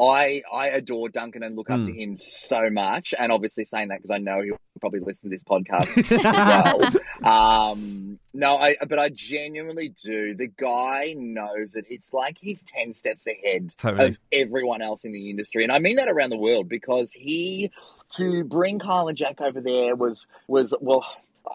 [0.00, 1.86] I I adore Duncan and look up Hmm.
[1.86, 5.34] to him so much, and obviously saying that because I know he'll probably listen to
[5.36, 5.96] this podcast
[6.88, 7.70] as well.
[7.72, 10.34] Um, no, I but I genuinely do.
[10.34, 14.10] The guy knows that it's like he's ten steps ahead Totally.
[14.10, 17.70] of everyone else in the industry, and I mean that around the world because he
[18.16, 21.04] to bring Kyle and Jack over there was was well.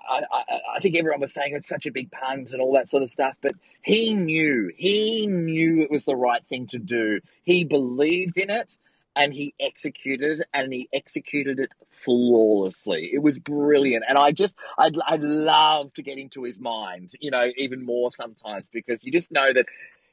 [0.10, 2.90] I, I, I think everyone was saying it's such a big punt and all that
[2.90, 7.22] sort of stuff, but he knew, he knew it was the right thing to do.
[7.44, 8.76] He believed in it
[9.16, 11.72] and he executed and he executed it
[12.04, 13.12] flawlessly.
[13.14, 14.04] It was brilliant.
[14.08, 18.12] And I just, I'd, I'd love to get into his mind, you know, even more
[18.12, 19.66] sometimes because you just know that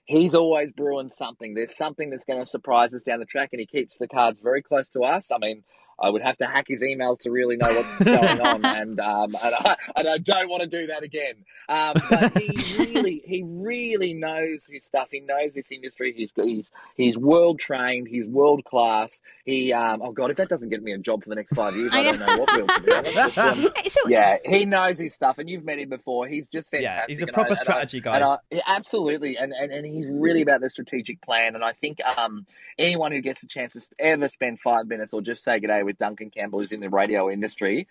[0.04, 1.54] he's always brewing something.
[1.54, 4.40] There's something that's going to surprise us down the track and he keeps the cards
[4.40, 5.30] very close to us.
[5.32, 5.64] I mean,
[6.02, 9.34] I would have to hack his emails to really know what's going on, and um,
[9.42, 11.34] and I, and I don't want to do that again.
[11.68, 12.50] Um, but he
[12.92, 15.08] really, he really knows his stuff.
[15.10, 16.12] He knows this industry.
[16.16, 18.08] He's he's he's world trained.
[18.08, 19.20] He's world class.
[19.44, 21.74] He um, oh god, if that doesn't get me a job for the next five
[21.76, 22.66] years, I don't know what will.
[22.66, 23.82] To be.
[23.92, 26.26] So, yeah, he knows his stuff, and you've met him before.
[26.26, 27.10] He's just Yeah, fantastic.
[27.10, 28.16] he's a I- proper I- strategy guy.
[28.16, 31.54] and I- absolutely, and, and and he's really about the strategic plan.
[31.54, 32.46] And I think um,
[32.78, 35.82] anyone who gets a chance to ever spend five minutes or just say good day
[35.82, 37.88] with Duncan Campbell, who's in the radio industry,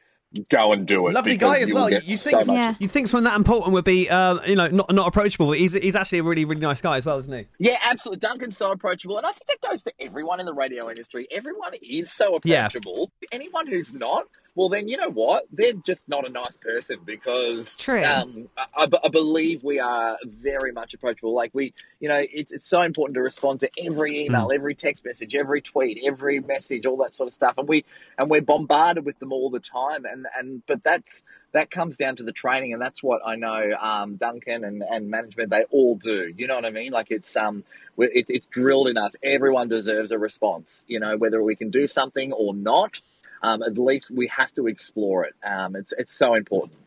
[0.49, 1.13] go and do it.
[1.13, 1.89] Lovely guy as well.
[1.89, 2.73] You, get you so think Yeah.
[2.79, 5.73] you think someone that important would be uh, you know not not approachable, but he's
[5.73, 7.47] he's actually a really really nice guy as well, isn't he?
[7.59, 8.19] Yeah, absolutely.
[8.19, 11.27] Duncan's so approachable, and I think that goes to everyone in the radio industry.
[11.31, 12.65] Everyone is so Yeah.
[12.67, 13.11] approachable.
[13.31, 15.45] Anyone who's not, well, then you know what?
[15.51, 18.03] They're just not a nice person because True.
[18.03, 21.33] Um, I, I b- I believe we are very much approachable.
[21.35, 25.05] Like we, you know, it's it's so important to respond to every email, every text
[25.05, 27.83] message, every tweet, every message, all that sort of stuff, and we
[28.17, 30.05] and we're bombarded with them all the time.
[30.05, 33.75] And and but that's that comes down to the training, and that's what I know.
[33.79, 36.33] Um, Duncan and, and management, they all do.
[36.35, 36.91] You know what I mean?
[36.91, 37.63] Like it's um,
[37.97, 39.15] it, it's drilled in us.
[39.23, 40.85] Everyone deserves a response.
[40.87, 42.99] You know, whether we can do something or not.
[43.43, 45.33] Um, at least we have to explore it.
[45.43, 46.77] Um, it's it's so important.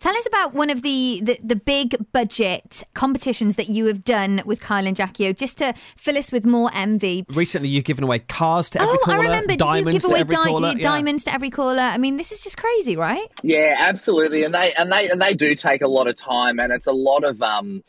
[0.00, 4.42] Tell us about one of the, the, the big budget competitions that you have done
[4.44, 7.24] with Kyle and Jackie O, just to fill us with more envy.
[7.34, 9.48] Recently, you've given away cars to every oh, caller, I remember.
[9.48, 10.68] Did you diamonds give to away every di- caller.
[10.68, 10.82] yeah, Yeah.
[10.82, 11.80] diamonds to every caller?
[11.82, 13.26] I mean, this is just crazy, right?
[13.42, 16.72] Yeah, absolutely, and they and they and they do take a lot of time, and
[16.72, 17.82] it's a lot of um,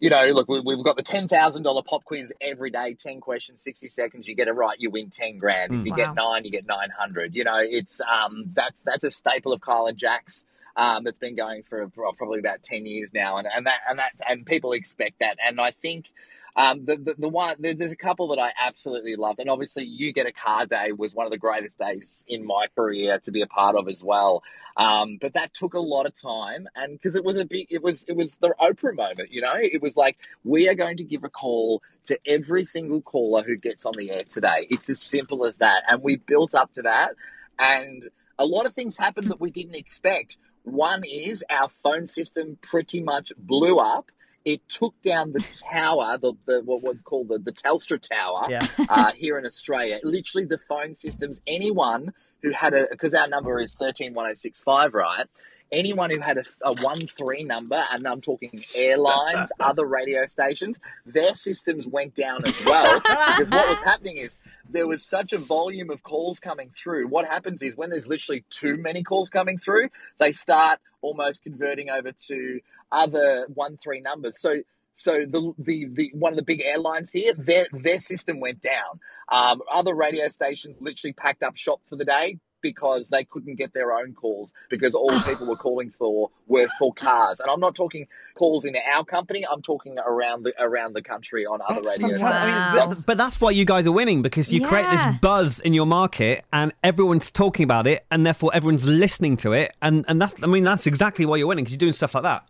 [0.00, 3.20] you know, look, we, we've got the ten thousand dollar pop quiz every day, ten
[3.20, 4.28] questions, sixty seconds.
[4.28, 5.72] You get it right, you win ten grand.
[5.74, 5.96] If you Wow.
[5.96, 7.34] get nine, you get nine hundred.
[7.34, 10.44] You know, it's um, that's that's a staple of Kyle and Jack's.
[10.78, 14.12] Um, that's been going for, probably about ten years now, and, and that and that
[14.28, 16.06] and people expect that, and I think
[16.54, 20.12] um, the, the the one there's a couple that I absolutely loved, and obviously you
[20.12, 23.42] get a car day was one of the greatest days in my career to be
[23.42, 24.44] a part of as well.
[24.76, 27.82] Um, but that took a lot of time, and because it was a big, it
[27.82, 29.54] was it was the Oprah moment, you know.
[29.56, 33.56] It was like we are going to give a call to every single caller who
[33.56, 34.68] gets on the air today.
[34.70, 37.10] It's as simple as that, and we built up to that,
[37.58, 40.38] and a lot of things happened that we didn't expect.
[40.72, 44.10] One is our phone system pretty much blew up.
[44.44, 48.66] It took down the tower, the, the what we call the, the Telstra tower Yeah.
[48.88, 49.98] uh, here in Australia.
[50.02, 55.26] Literally, the phone systems, anyone who had a, because our number is 131065, right?
[55.70, 60.80] Anyone who had a, a 1 3 number, and I'm talking airlines, other radio stations,
[61.04, 63.00] their systems went down as well.
[63.00, 64.30] because what was happening is
[64.68, 67.08] there was such a volume of calls coming through.
[67.08, 71.90] What happens is when there's literally too many calls coming through, they start almost converting
[71.90, 74.40] over to other one three numbers.
[74.40, 74.54] So
[74.94, 79.00] so the, the the one of the big airlines here, their their system went down.
[79.30, 83.72] Um, other radio stations literally packed up shop for the day because they couldn't get
[83.72, 87.40] their own calls because all the people were calling for were for cars.
[87.40, 89.46] And I'm not talking calls in our company.
[89.46, 92.16] I'm talking around the around the country on other That's radio.
[92.16, 92.54] fantastic.
[92.54, 95.60] I mean, but, but that's why you guys are winning because you create this buzz
[95.60, 100.04] in your market and everyone's talking about it and therefore everyone's listening to it and
[100.08, 102.46] and that's I mean that's exactly why you're winning because you're doing stuff like that.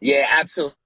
[0.00, 0.76] Yeah, absolutely.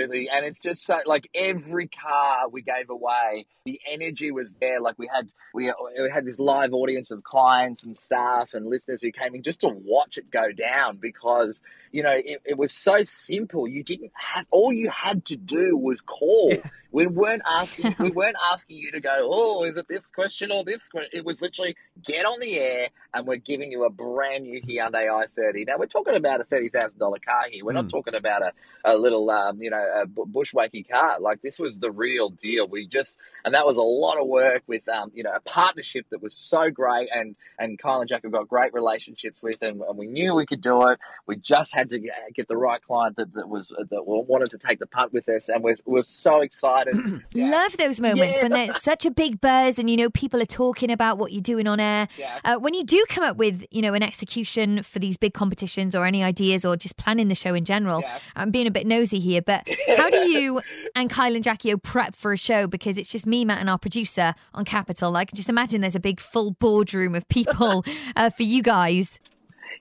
[0.00, 4.80] And it's just so like every car we gave away, the energy was there.
[4.80, 9.02] Like we had we, we had this live audience of clients and staff and listeners
[9.02, 11.62] who came in just to watch it go down because
[11.92, 13.68] you know it, it was so simple.
[13.68, 16.52] You didn't have all you had to do was call.
[16.90, 19.28] We weren't asking we weren't asking you to go.
[19.30, 21.10] Oh, is it this question or this question?
[21.12, 25.06] It was literally get on the air and we're giving you a brand new Hyundai
[25.08, 25.66] i30.
[25.66, 27.64] Now we're talking about a thirty thousand dollar car here.
[27.64, 28.52] We're not talking about a,
[28.84, 31.18] a little um, you know a bu- bushwhacky car.
[31.20, 32.66] Like this was the real deal.
[32.68, 36.06] We just and that was a lot of work with um, you know a partnership
[36.10, 39.80] that was so great and and Kyle and Jack have got great relationships with and,
[39.82, 40.98] and we knew we could do it.
[41.26, 44.58] We just had to get, get the right client that, that was that wanted to
[44.58, 46.94] take the punt with us and we're, we're so excited.
[47.32, 47.50] Yeah.
[47.52, 48.42] Love those moments Yeah.
[48.44, 51.42] when there's such a big buzz and you know people are talking about what you're
[51.42, 52.08] doing on air.
[52.18, 52.38] Yeah.
[52.44, 55.94] Uh, when you do come up with you know an execution for these big competitions
[55.94, 58.18] or any ideas or just planning the show in general, Yeah.
[58.36, 59.61] I'm being a bit nosy here, but
[59.96, 60.60] how do you
[60.94, 62.66] and Kyle and Jackie O prep for a show?
[62.66, 65.16] Because it's just me, Matt, and our producer on Capital.
[65.16, 67.84] I can just imagine there's a big full boardroom of people
[68.16, 69.18] uh, for you guys.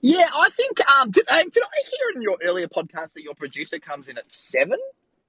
[0.01, 0.79] Yeah, I think.
[0.91, 4.17] Um, did, um, did I hear in your earlier podcast that your producer comes in
[4.17, 4.79] at seven?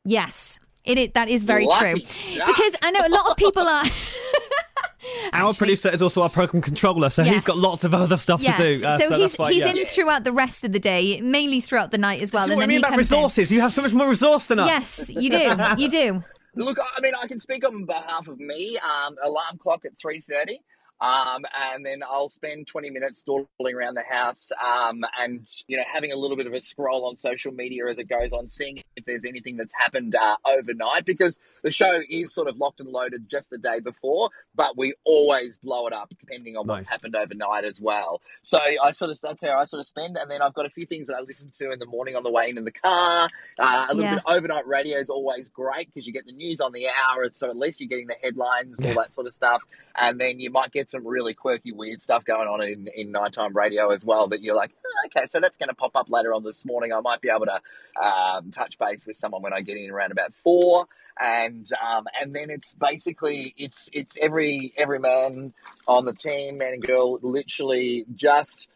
[0.05, 0.59] Yes.
[0.85, 2.47] It, it that is very Lucky true Jack.
[2.47, 3.85] because I know a lot of people are.
[5.33, 8.41] Our Actually- producer is also our program controller, so he's got lots of other stuff
[8.41, 8.57] Yes.
[8.57, 8.87] to do.
[8.87, 9.71] uh, so, he's that's why, he's yeah.
[9.75, 12.43] in throughout the rest of the day, mainly throughout the night as well.
[12.43, 13.17] This is and what I then mean he about comes in.
[13.17, 13.51] resources.
[13.53, 14.69] You have so much more resource than us.
[14.69, 15.57] Yes, you do.
[15.77, 16.25] You do.
[16.55, 18.79] Look, I mean, I can speak on behalf of me.
[18.79, 20.61] Um, alarm clock at three thirty,
[21.03, 21.43] um,
[21.75, 26.13] and then I'll spend twenty minutes dawdling around the house, um, and you know, having
[26.13, 29.05] a little bit of a scroll on social media as it goes on, seeing if
[29.05, 33.29] there's anything that's happened uh, overnight, because the show is sort of locked and loaded
[33.29, 37.65] just the day before, but we always blow it up depending on what's happened overnight
[37.65, 38.21] as well.
[38.43, 40.71] So I sort of that's how I sort of spend, and then I've got a
[40.71, 42.71] few things that I listen to in the morning on the way in in the
[42.73, 43.29] car.
[43.59, 44.17] Uh, a little Yeah.
[44.17, 47.49] bit overnight radio is always great because you get the news on the hour, so
[47.51, 49.63] at least you're getting the headlines, all that sort of stuff,
[49.97, 53.57] and then you might get some really quirky, weird stuff going on in, in nighttime
[53.57, 54.29] radio as well.
[54.29, 56.93] That you're like, "Oh, okay, so that's going to pop up later on this morning.
[56.93, 57.61] I might be able to
[58.01, 60.87] um, touch base with someone when I get in around about four,
[61.21, 65.53] and um, and then it's basically it's it's every every man
[65.89, 68.69] on the team, man and girl, literally just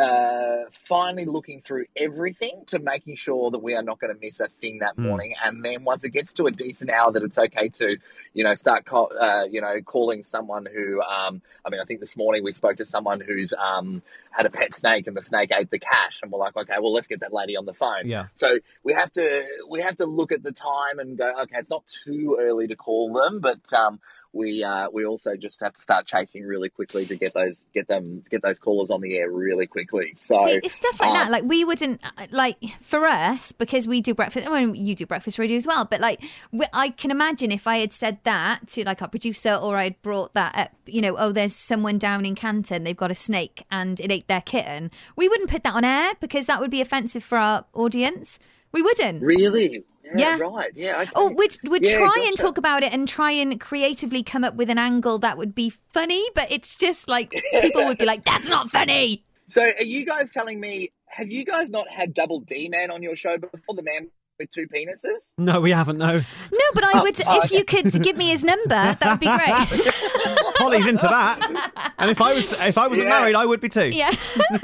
[0.00, 4.40] uh, finally looking through everything to making sure that we are not going to miss
[4.40, 5.34] a thing that morning.
[5.44, 7.98] And then once it gets to a decent hour, that it's okay to,
[8.32, 12.00] you know, start, call, uh, you know, calling someone who, um, I mean, I think
[12.00, 15.50] this morning we spoke to someone who's um, had a pet snake and the snake
[15.54, 18.06] ate the cat, and we're like, okay, well, let's get that lady on the phone.
[18.06, 18.26] Yeah.
[18.36, 21.70] So we have to we have to look at the time and go, okay, it's
[21.70, 24.00] not too early to call them, but um,
[24.32, 27.88] we uh, we also just have to start chasing really quickly to get those get
[27.88, 30.12] them get those callers on the air really quickly.
[30.16, 31.30] So See, it's stuff like um, that.
[31.30, 34.48] Like we wouldn't uh, like for us because we do breakfast.
[34.48, 35.84] I mean, you do breakfast radio as well.
[35.84, 36.22] But like,
[36.52, 40.00] we, I can imagine if I had said that to like our producer, or I'd
[40.02, 40.70] brought that up.
[40.86, 42.84] You know, oh, there's someone down in Canton.
[42.84, 44.90] They've got a snake and it ate their kitten.
[45.16, 48.38] We wouldn't put that on air because that would be offensive for our audience.
[48.72, 49.22] We wouldn't.
[49.22, 49.84] really,
[50.16, 50.42] yeah, Yeah.
[50.42, 51.04] right, yeah.
[51.14, 54.54] Oh, we'd, we'd Yeah, try and talk about it and try and creatively come up
[54.54, 58.24] with an angle that would be funny, but it's just like people would be like,
[58.24, 60.90] "That's not funny." So are you guys telling me?
[61.06, 63.74] Have you guys not had Double D Man on your show before?
[63.74, 64.08] The man
[64.40, 65.32] with two penises.
[65.38, 65.98] No, we haven't.
[65.98, 67.20] No, No, but I would.
[67.26, 69.92] oh, if you could give me his number, that would be great.
[70.58, 71.92] Holly's into that.
[71.98, 73.18] And if I was if I wasn't Yeah.
[73.20, 73.90] married, I would be too.
[73.90, 74.10] yeah.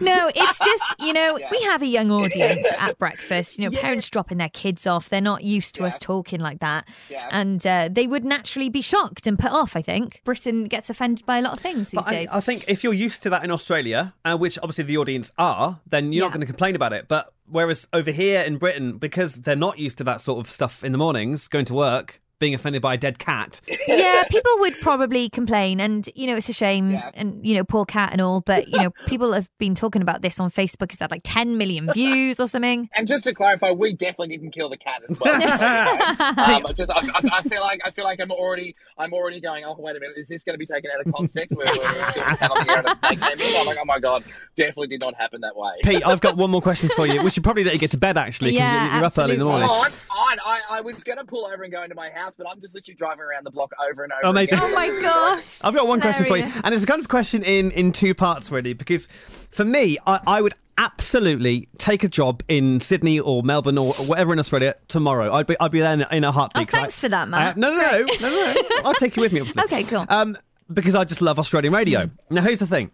[0.00, 1.48] no, it's just you know Yeah.
[1.50, 3.58] we have a young audience at breakfast.
[3.58, 3.80] You know, Yeah.
[3.80, 5.08] parents dropping their kids off.
[5.08, 5.88] They're not used to Yeah.
[5.88, 7.28] us talking like that, Yeah.
[7.30, 9.76] and uh, they would naturally be shocked and put off.
[9.76, 12.28] I think Britain gets offended by a lot of things these But I, days.
[12.32, 15.80] I think if you're used to that in Australia, uh, which obviously the audience are,
[15.88, 16.28] then you're Yeah.
[16.28, 17.06] not going to complain about it.
[17.08, 20.84] But whereas over here in Britain, because they're not used to that sort of stuff
[20.84, 23.60] in the mornings, going to work, being offended by a dead cat.
[23.86, 27.10] yeah, people would probably complain, and you know it's a shame, Yeah.
[27.14, 28.40] and you know poor cat and all.
[28.40, 30.92] But you know people have been talking about this on Facebook.
[30.92, 32.88] It's had like 10 million views or something.
[32.94, 35.34] And just to clarify, we definitely didn't kill the cat as well.
[35.40, 39.40] um, I just, I, I, I feel like I feel like I'm already, I'm already
[39.40, 39.64] going.
[39.64, 41.56] Oh, wait a minute, is this going to be taken out of context?
[41.56, 43.56] We're killing a cat on the air and a snake naming?
[43.56, 44.24] I'm like, oh my god,
[44.56, 45.72] definitely did not happen that way.
[45.84, 47.22] Pete, I've got one more question for you.
[47.22, 48.52] We should probably let you get to bed actually.
[48.52, 49.68] Yeah, you're, you're up early in the morning.
[49.70, 50.38] Oh, I'm fine.
[50.44, 52.74] I, I was going to pull over and go into my house, but I'm just
[52.74, 54.22] literally driving around the block over and over.
[54.24, 54.58] Amazing.
[54.58, 54.70] again.
[54.70, 55.60] Oh my gosh!
[55.64, 58.14] I've got one question for you, and it's a kind of question in in two
[58.14, 58.72] parts, really.
[58.72, 59.06] Because
[59.52, 64.32] for me, I, I would absolutely take a job in Sydney or Melbourne or whatever
[64.32, 65.32] in Australia tomorrow.
[65.34, 66.62] I'd be I'd be there in, in a heartbeat.
[66.62, 67.56] Oh, 'cause I- thanks for that, Matt.
[67.56, 68.60] I- no, no, no, no, no, no.
[68.84, 69.62] I'll take you with me, obviously.
[69.64, 70.04] Okay, cool.
[70.08, 70.36] Um,
[70.72, 72.08] because I just love Australian radio.
[72.30, 72.90] Now, here's the thing.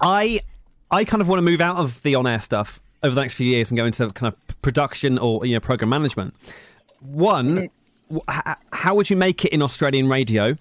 [0.00, 0.40] I
[0.90, 3.46] I kind of want to move out of the on-air stuff over the next few
[3.46, 6.34] years and go into kind of production or you know program management.
[7.00, 7.70] One, wh- h-
[8.72, 10.56] how would you make it in Australian radio?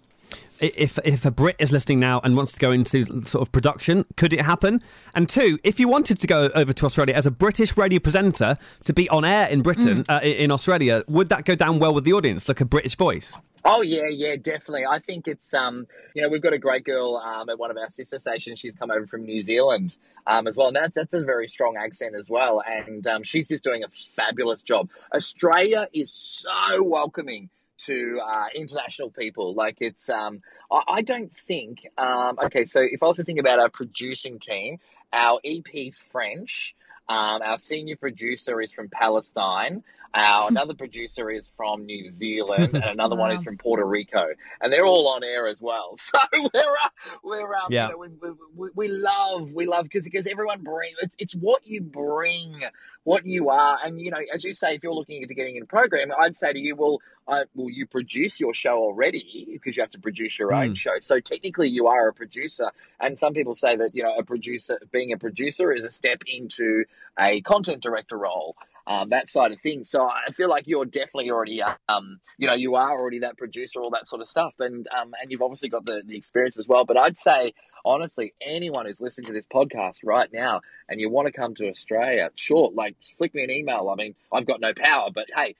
[0.62, 4.06] If if a Brit is listening now and wants to go into sort of production,
[4.18, 4.82] could it happen?
[5.16, 8.58] And two, if you wanted to go over to Australia as a British radio presenter
[8.84, 12.04] to be on air in Britain, uh, in Australia, would that go down well with
[12.04, 13.40] the audience, like a British voice?
[13.66, 14.86] Oh yeah, yeah, definitely.
[14.90, 17.78] I think it's um, you know, we've got a great girl um at one of
[17.78, 18.60] our sister stations.
[18.60, 19.96] She's come over from New Zealand
[20.26, 20.68] um as well.
[20.68, 23.90] And that's that's a very strong accent as well, and um, she's just doing a
[24.16, 24.90] fabulous job.
[25.14, 27.50] Australia is so welcoming
[27.86, 29.54] to uh, international people.
[29.54, 30.42] Like it's um,
[30.72, 32.66] I, I don't think um, okay.
[32.66, 34.78] So if I was to think about our producing team,
[35.12, 36.76] our EP's French.
[37.10, 39.84] Um, our senior producer is from Palestine.
[40.14, 44.28] Our another producer is from New Zealand, and another one is from Puerto Rico,
[44.62, 45.96] and they're all on air as well.
[45.98, 46.90] So we're uh,
[47.24, 47.88] we're um, Yeah.
[47.88, 51.34] you know, we, we, we, we love we love because because everyone brings it's it's
[51.34, 52.62] what you bring,
[53.10, 55.64] what you are, and you know as you say, if you're looking into getting in
[55.64, 59.76] a program, I'd say to you, well, uh, well, you produce your show already because
[59.76, 60.78] you have to produce your own Mm.
[60.78, 60.96] show.
[61.02, 64.80] So technically, you are a producer, and some people say that you know a producer
[64.92, 66.86] being a producer is a step into
[67.20, 68.56] a content director role.
[68.90, 69.88] Um, that side of things.
[69.88, 73.80] So I feel like you're definitely already, um, you know, you are already that producer,
[73.80, 76.68] all that sort of stuff, and um, and you've obviously got the, the experience as
[76.68, 76.86] well.
[76.86, 77.54] But I'd say,
[77.86, 81.70] honestly, anyone who's listening to this podcast right now and you want to come to
[81.70, 83.90] Australia, sure, like flick me an email.
[83.92, 85.56] I mean, I've got no power, but hey.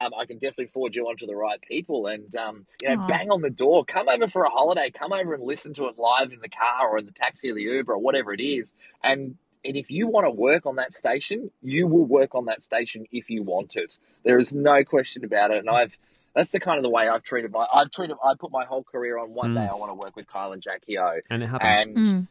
[0.00, 3.02] Um, I can definitely forward you on to the right people, and um, you know,
[3.02, 3.06] Aw.
[3.06, 3.84] bang on the door.
[3.84, 4.90] Come over for a holiday.
[4.90, 7.54] Come over and listen to it live in the car or in the taxi or
[7.54, 8.72] the Uber or whatever it is.
[9.02, 12.62] And and if you want to work on that station, you will work on that
[12.62, 13.98] station if you want it.
[14.24, 15.58] There is no question about it.
[15.58, 15.96] And I've
[16.34, 18.84] that's the kind of the way I've treated my I've treated I put my whole
[18.84, 19.54] career on one Mm.
[19.54, 21.20] day I want to work with Kyle and Jackie O.
[21.30, 21.78] And it happens.
[21.78, 22.28] And Mm.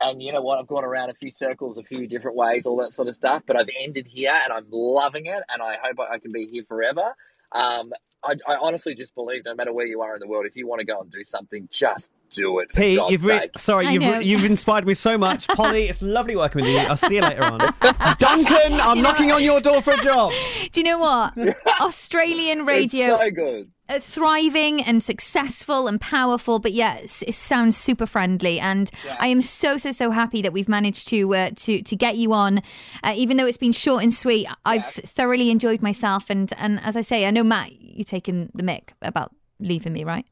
[0.00, 0.60] and you know what?
[0.60, 3.42] I've gone around a few circles, a few different ways, all that sort of stuff.
[3.46, 6.46] But I've ended here, and I'm loving it, and I hope I I can be
[6.46, 7.14] here forever.
[7.50, 7.92] Um,
[8.24, 10.66] I, I honestly just believe, no matter where you are in the world, if you
[10.66, 12.70] want to go and do something, just do it.
[12.72, 13.58] For Pete, God's you've re- sake.
[13.58, 15.88] sorry, I you've re- you've inspired me so much, Polly.
[15.88, 16.78] It's lovely working with you.
[16.78, 17.58] I'll see you later on.
[18.18, 19.36] Duncan, I'm knocking what?
[19.36, 20.32] on your door for a job.
[20.72, 21.38] Do you know what?
[21.80, 23.70] Australian radio It's so good.
[23.88, 28.60] Uh, thriving and successful and powerful, but yet it sounds super friendly.
[28.60, 32.16] And I am so so so happy that we've managed to uh, to to get
[32.16, 32.58] you on,
[33.02, 34.46] uh, even though it's been short and sweet.
[34.64, 38.62] I've thoroughly enjoyed myself, and and as I say, I know Matt, you're taking the
[38.62, 40.26] mick about leaving me, right?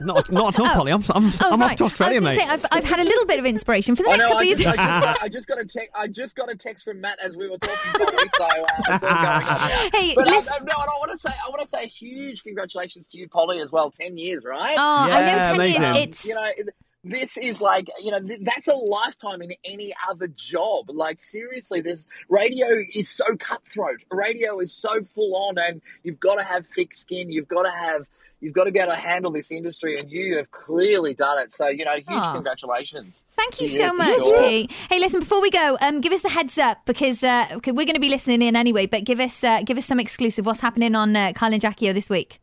[0.00, 0.92] Not, not at all, Polly.
[0.92, 1.70] I'm, I'm, Oh, I'm right.
[1.72, 2.40] off to Australia, I was mate.
[2.42, 4.28] Say, I've, I've had a little bit of inspiration for the I next know.
[4.34, 4.78] couple I of just, years.
[4.78, 5.90] I, just got, I just got a text.
[5.94, 7.90] I just got a text from Matt as we were talking.
[7.92, 9.88] Probably, so uh, it's all going on now.
[9.92, 10.64] Hey, But uh, listen.
[10.66, 13.60] no, and I want to say, I want to say, huge congratulations to you, Polly,
[13.60, 13.90] as well.
[13.90, 14.76] Ten years, right?
[14.78, 15.82] Oh, I know Yeah, 10 amazing.
[15.82, 15.96] years.
[15.98, 16.74] It's you know it-
[17.08, 21.80] this is like you know th- that's a lifetime in any other job like seriously
[21.80, 22.66] this radio
[22.96, 27.30] is so cutthroat radio is so full on and you've got to have thick skin
[27.30, 28.08] you've got to have
[28.40, 31.52] you've got to be able to handle this industry and you have clearly done it
[31.52, 32.34] so you know huge Aw.
[32.34, 34.42] congratulations Thank you so much, sure.
[34.42, 34.72] Pete.
[34.90, 37.84] Hey, listen, before we go, um, give us the heads up because uh, okay, we're
[37.84, 38.86] going to be listening in anyway.
[38.86, 40.46] But give us uh, give us some exclusive.
[40.46, 42.40] What's happening on uh, Kyle and Jackie this week?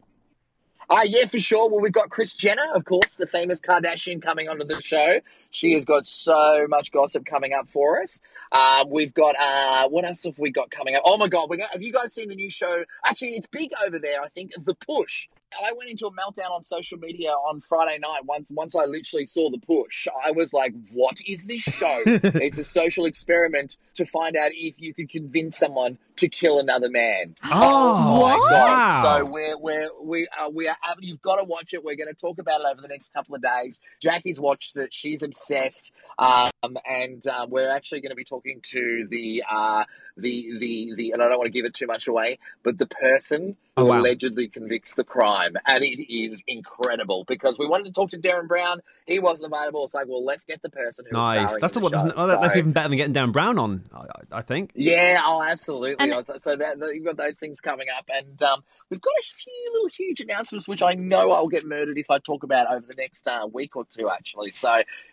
[0.90, 1.70] Uh, yeah, for sure.
[1.70, 5.20] Well, we've got Kris Jenner, of course, the famous Kardashian, coming onto the show.
[5.50, 8.22] She has got so much gossip coming up for us.
[8.52, 11.04] Uh, we've got, uh, what else have we got coming up?
[11.06, 12.84] Oh my God, we got, have you guys seen the new show?
[13.06, 15.28] Actually, it's big over there, I think, The Push.
[15.64, 18.26] I went into a meltdown on social media on Friday night.
[18.26, 22.58] Once, once I literally saw the push, I was like, "What is this show?" it's
[22.58, 27.36] a social experiment to find out if you could convince someone to kill another man.
[27.44, 28.50] Oh, my What?
[28.50, 28.78] god!
[28.78, 29.18] Wow.
[29.18, 31.84] So we're we're we are we are you've got to watch it.
[31.84, 33.82] We're going to talk about it over the next couple of days.
[34.02, 34.94] Jackie's watched it.
[34.94, 35.92] She's obsessed.
[36.20, 36.52] Um,
[36.88, 39.84] and uh, we're actually going to be talking to the uh,
[40.18, 42.86] the the the, and I don't want to give it too much away, but the
[42.88, 44.02] person who Oh, wow.
[44.02, 48.48] allegedly convicts the crime, and it is incredible because we wanted to talk to Derren
[48.48, 49.86] Brown, he wasn't available.
[49.86, 51.58] It's like, well, let's get the person who's Nice.
[51.60, 51.94] That's the the what.
[51.94, 52.14] show.
[52.16, 53.84] oh, that- That's So- even better than getting Derren Brown on.
[53.94, 54.72] I, I I think.
[54.76, 55.96] yeah, oh, absolutely.
[56.00, 59.12] And- So- so that, that- you've got those things coming up, and um, we've got
[59.20, 62.68] a few little huge announcements, which I know I'll get murdered if I talk about
[62.72, 64.10] over the next uh, week or two.
[64.10, 64.70] Actually, so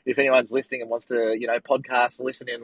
[0.07, 2.63] if anyone's listening and wants to, you know, podcast, listen in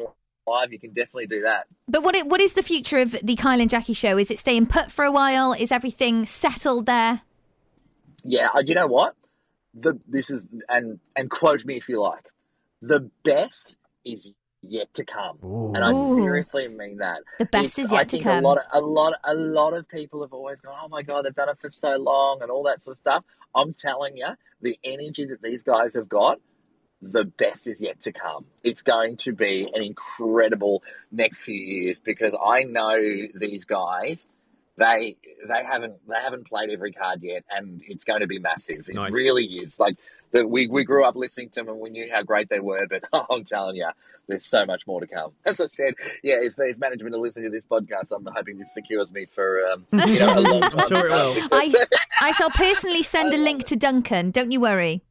[0.48, 1.66] live, you can definitely do that.
[1.88, 4.16] But what it, what is the future of the Kyle and Jackie show?
[4.16, 5.52] Is it staying put for a while?
[5.52, 7.22] Is everything settled there?
[8.24, 9.14] Yeah, uh, you know what?
[9.74, 12.26] The this is and and quote me if you like.
[12.82, 14.30] The best is
[14.62, 17.20] yet to come, and I seriously mean that.
[17.38, 18.44] The best It's- is yet I to come.
[18.44, 21.24] A lot, of, a lot, a lot of people have always gone, "Oh my god,
[21.24, 23.24] they've done it for so long," and all that sort of stuff.
[23.54, 24.28] I'm telling you,
[24.60, 26.40] the energy that these guys have got,
[27.02, 28.46] the best is yet to come.
[28.62, 32.98] It's going to be an incredible next few years because I know
[33.34, 34.26] these guys.
[34.78, 35.16] They
[35.48, 38.88] they haven't they haven't played every card yet, and it's going to be massive.
[38.88, 39.12] It Nice.
[39.12, 39.80] really is.
[39.80, 39.96] Like
[40.32, 42.86] the, we we grew up listening to them, and we knew how great they were.
[42.86, 43.88] But I'm telling you,
[44.28, 45.32] there's so much more to come.
[45.46, 48.74] As I said, yeah, if, if management are listening to this podcast, I'm hoping this
[48.74, 50.72] secures me for um, you know a long time.
[50.80, 51.48] I'm sure it will.
[51.52, 51.72] I,
[52.20, 54.30] I shall personally send a link to Duncan.
[54.30, 55.02] Don't you worry.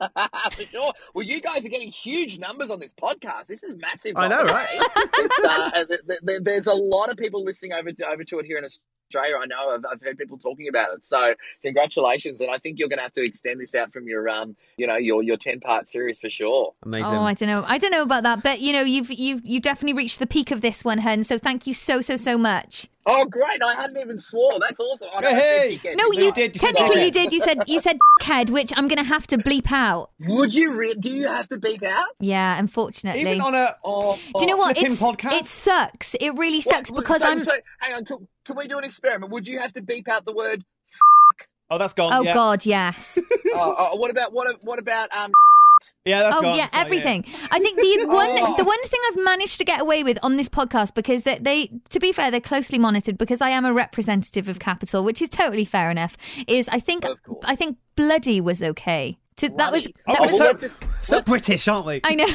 [0.52, 0.92] For sure.
[1.14, 3.46] Well, you guys are getting huge numbers on this podcast.
[3.46, 4.12] This is massive.
[4.16, 4.80] I know, right?
[5.44, 8.58] Uh, th- th- there's a lot of people listening over to, over to it here
[8.58, 8.82] in Australia.
[9.16, 9.74] I know.
[9.74, 11.00] I've, I've heard people talking about it.
[11.04, 14.28] So congratulations, and I think you're going to have to extend this out from your
[14.28, 16.74] um, you know, your your ten part series for sure.
[16.84, 17.04] Amazing.
[17.04, 17.64] Oh, I don't know.
[17.66, 20.50] I don't know about that, but you know, you've you've you definitely reached the peak
[20.50, 21.22] of this one, Hun.
[21.24, 22.88] So thank you so so so much.
[23.10, 23.62] Oh, great!
[23.64, 24.60] I hadn't even swore.
[24.60, 25.08] That's awesome.
[25.14, 25.80] I know I said Hey!
[25.94, 27.32] No, didn't you did, technically you did.
[27.32, 30.10] You said you said head, which I'm gonna have to bleep out.
[30.20, 30.74] Would you?
[30.74, 32.08] Re- do you have to bleep out?
[32.20, 33.22] Yeah, unfortunately.
[33.22, 34.76] Even on a Oh, Do you know what?
[34.82, 35.40] It's, podcast?
[35.40, 36.14] It sucks.
[36.20, 37.44] It really sucks what- because so- I'm.
[37.44, 38.28] So, hang on.
[38.48, 39.32] Can, can we do an experiment?
[39.32, 40.64] Would you have to beep out the word?
[41.70, 42.12] oh, that's gone.
[42.12, 42.34] Oh yeah.
[42.34, 43.20] God, yes.
[43.54, 44.56] oh, oh, what about what?
[44.62, 45.30] What about um?
[46.04, 46.52] Yeah, that's oh gone.
[46.54, 47.24] Oh yeah, So, everything.
[47.52, 48.54] I think the one Oh.
[48.56, 51.70] the one thing I've managed to get away with on this podcast because they, they
[51.90, 55.28] to be fair they're closely monitored because I am a representative of capital, which is
[55.28, 56.16] totally fair enough.
[56.48, 57.04] Is I think
[57.44, 59.18] I think bloody was okay.
[59.38, 60.36] To, that was that Oh, was.
[60.38, 62.00] so, just- so British, aren't we?
[62.04, 62.26] I know.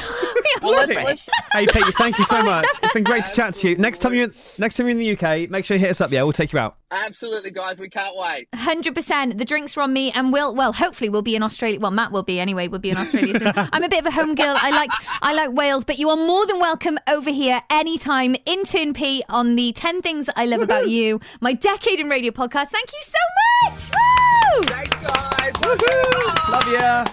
[0.62, 1.04] Well, let's, Sorry.
[1.04, 2.64] let's, Hey Pete, thank you so much.
[2.82, 3.76] It's been great to chat to you.
[3.76, 6.10] Next time you next time you're in the UK, make sure you hit us up.
[6.10, 6.76] Yeah, we'll take you out.
[6.90, 7.78] absolutely, guys.
[7.80, 8.48] We can't wait.
[8.54, 9.36] Hundred percent.
[9.36, 11.78] The drinks are on me, and we'll well, hopefully, we'll be in Australia.
[11.80, 12.68] Well, Matt will be anyway.
[12.68, 13.52] We'll be in Australia soon.
[13.54, 14.56] I'm a bit of a home girl.
[14.58, 14.90] I like
[15.20, 18.36] I like Wales, but you are more than welcome over here anytime.
[18.46, 22.68] Intern P on the Ten Things I Love About You, my decade in radio podcast.
[22.68, 23.90] Thank you so much.
[23.90, 24.62] Woo!
[24.62, 25.33] Thanks, guys.
[25.64, 27.04] Love ya.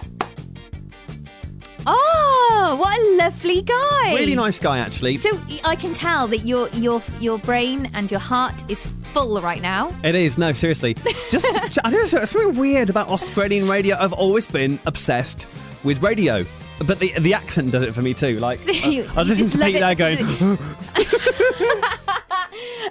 [1.84, 4.14] Oh, what a lovely guy.
[4.14, 5.16] Really nice guy, actually.
[5.16, 5.30] So
[5.64, 9.92] I can tell that your your your brain and your heart is full right now.
[10.04, 10.94] It is no, seriously.
[11.30, 11.44] Just
[11.84, 13.96] I don't know, something weird about Australian radio.
[13.98, 15.48] I've always been obsessed
[15.82, 16.46] with radio,
[16.86, 18.38] but the the accent does it for me too.
[18.38, 20.58] Like You- I was you to Pete there going.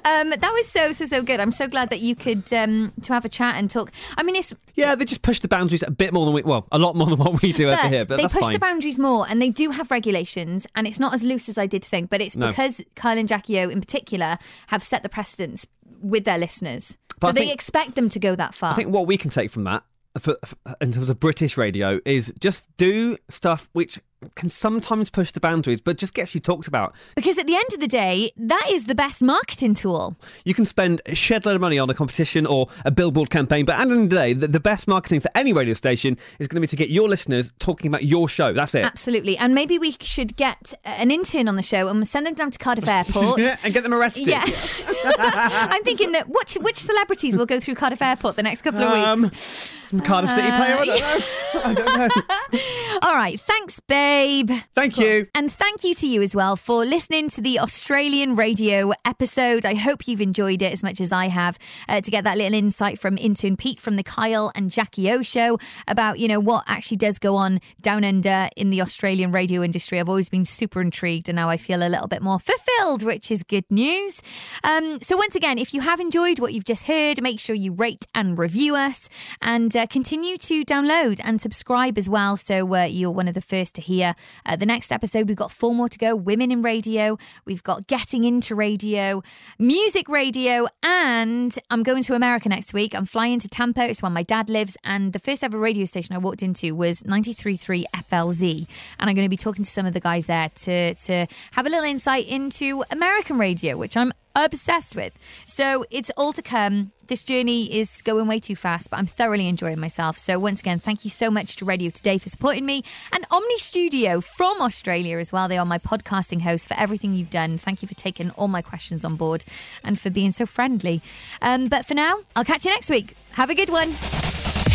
[0.06, 1.40] Um, that was so so so good.
[1.40, 3.92] I'm so glad that you could um, to have a chat and talk.
[4.18, 6.68] I mean, it's Yeah, they just push the boundaries a bit more than we, well,
[6.72, 8.06] a lot more than what we do over here.
[8.06, 8.54] But they push fine.
[8.54, 11.68] the boundaries more, and they do have regulations, and it's not as loose as I
[11.68, 12.10] did think.
[12.10, 12.48] But it's No.
[12.48, 14.38] because Kyle and Jackie O, in particular,
[14.68, 15.68] have set the precedence
[16.02, 18.72] with their listeners, But so I they think- expect them to go that far.
[18.72, 19.84] I think what we can take from that,
[20.20, 24.00] for, for, in terms of British radio, is just do stuff which
[24.36, 26.96] can sometimes push the boundaries, but just gets you talked about.
[27.16, 30.16] because at the end of the day, that is the best marketing tool.
[30.46, 33.66] You can spend a shed load of money on a competition or a billboard campaign,
[33.66, 36.48] but at the end of the day, the, best marketing for any radio station is
[36.48, 38.54] going to be to get your listeners talking about your show.
[38.54, 38.86] That's it.
[38.86, 42.52] Absolutely, and maybe we should get an intern on the show and send them down
[42.52, 43.40] to Cardiff Airport.
[43.40, 44.28] Yeah, and get them arrested.
[44.28, 44.44] Yeah,
[45.18, 48.92] I'm thinking that which which celebrities will go through Cardiff Airport the next couple of
[48.92, 49.74] Um, weeks.
[49.84, 50.78] Some Cardiff City player.
[50.78, 51.62] I don't know.
[51.66, 52.60] I don't know.
[53.02, 53.80] All right, thanks,
[54.12, 54.52] babe.
[54.76, 55.28] Thank you.
[55.34, 59.66] And thank you to you as well for listening to the Australian radio episode.
[59.66, 61.58] I hope you've enjoyed it as much as I have
[61.88, 65.22] uh, to get that little insight from intern Pete from the Kyle and Jackie O
[65.22, 65.58] show
[65.88, 69.98] about, you know, what actually does go on down under in the Australian radio industry.
[69.98, 73.32] I've always been super intrigued and now I feel a little bit more fulfilled, which
[73.32, 74.22] is good news.
[74.66, 77.72] Um, so once again, if you have enjoyed what you've just heard, make sure you
[77.72, 79.08] rate and review us
[79.42, 83.42] and uh, continue to download and subscribe as well so uh, you're one of the
[83.42, 86.16] first to hear Uh, the next episode, we've got four more to go.
[86.16, 89.22] Women in Radio, we've got Getting into Radio,
[89.60, 92.96] Music Radio, and I'm going to America next week.
[92.96, 96.16] I'm flying to Tampa, it's where my dad lives, and the first ever radio station
[96.16, 98.68] I walked into was 93.3 FLZ.
[99.00, 101.66] And I'm going to be talking to some of the guys there to, to have
[101.66, 105.14] a little insight into American radio, which I'm obsessed with.
[105.46, 106.92] So it's all to come.
[107.08, 110.18] This journey is going way too fast, but I'm thoroughly enjoying myself.
[110.18, 113.58] So once again, thank you so much to Radio Today for supporting me and Omny
[113.58, 115.50] Studio from Australia as well.
[115.50, 117.58] They are my podcasting host for everything you've done.
[117.58, 119.44] Thank you for taking all my questions on board
[119.84, 121.02] and for being so friendly.
[121.42, 123.16] Um, but for now, I'll catch you next week.
[123.34, 123.94] Have a good one.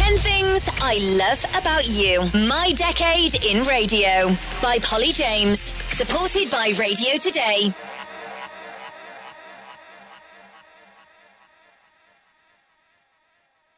[0.06, 2.20] 10 Things I Love About You.
[2.48, 4.28] My Decade in Radio
[4.62, 5.72] by Polly James.
[5.86, 7.74] Supported by Radio Today.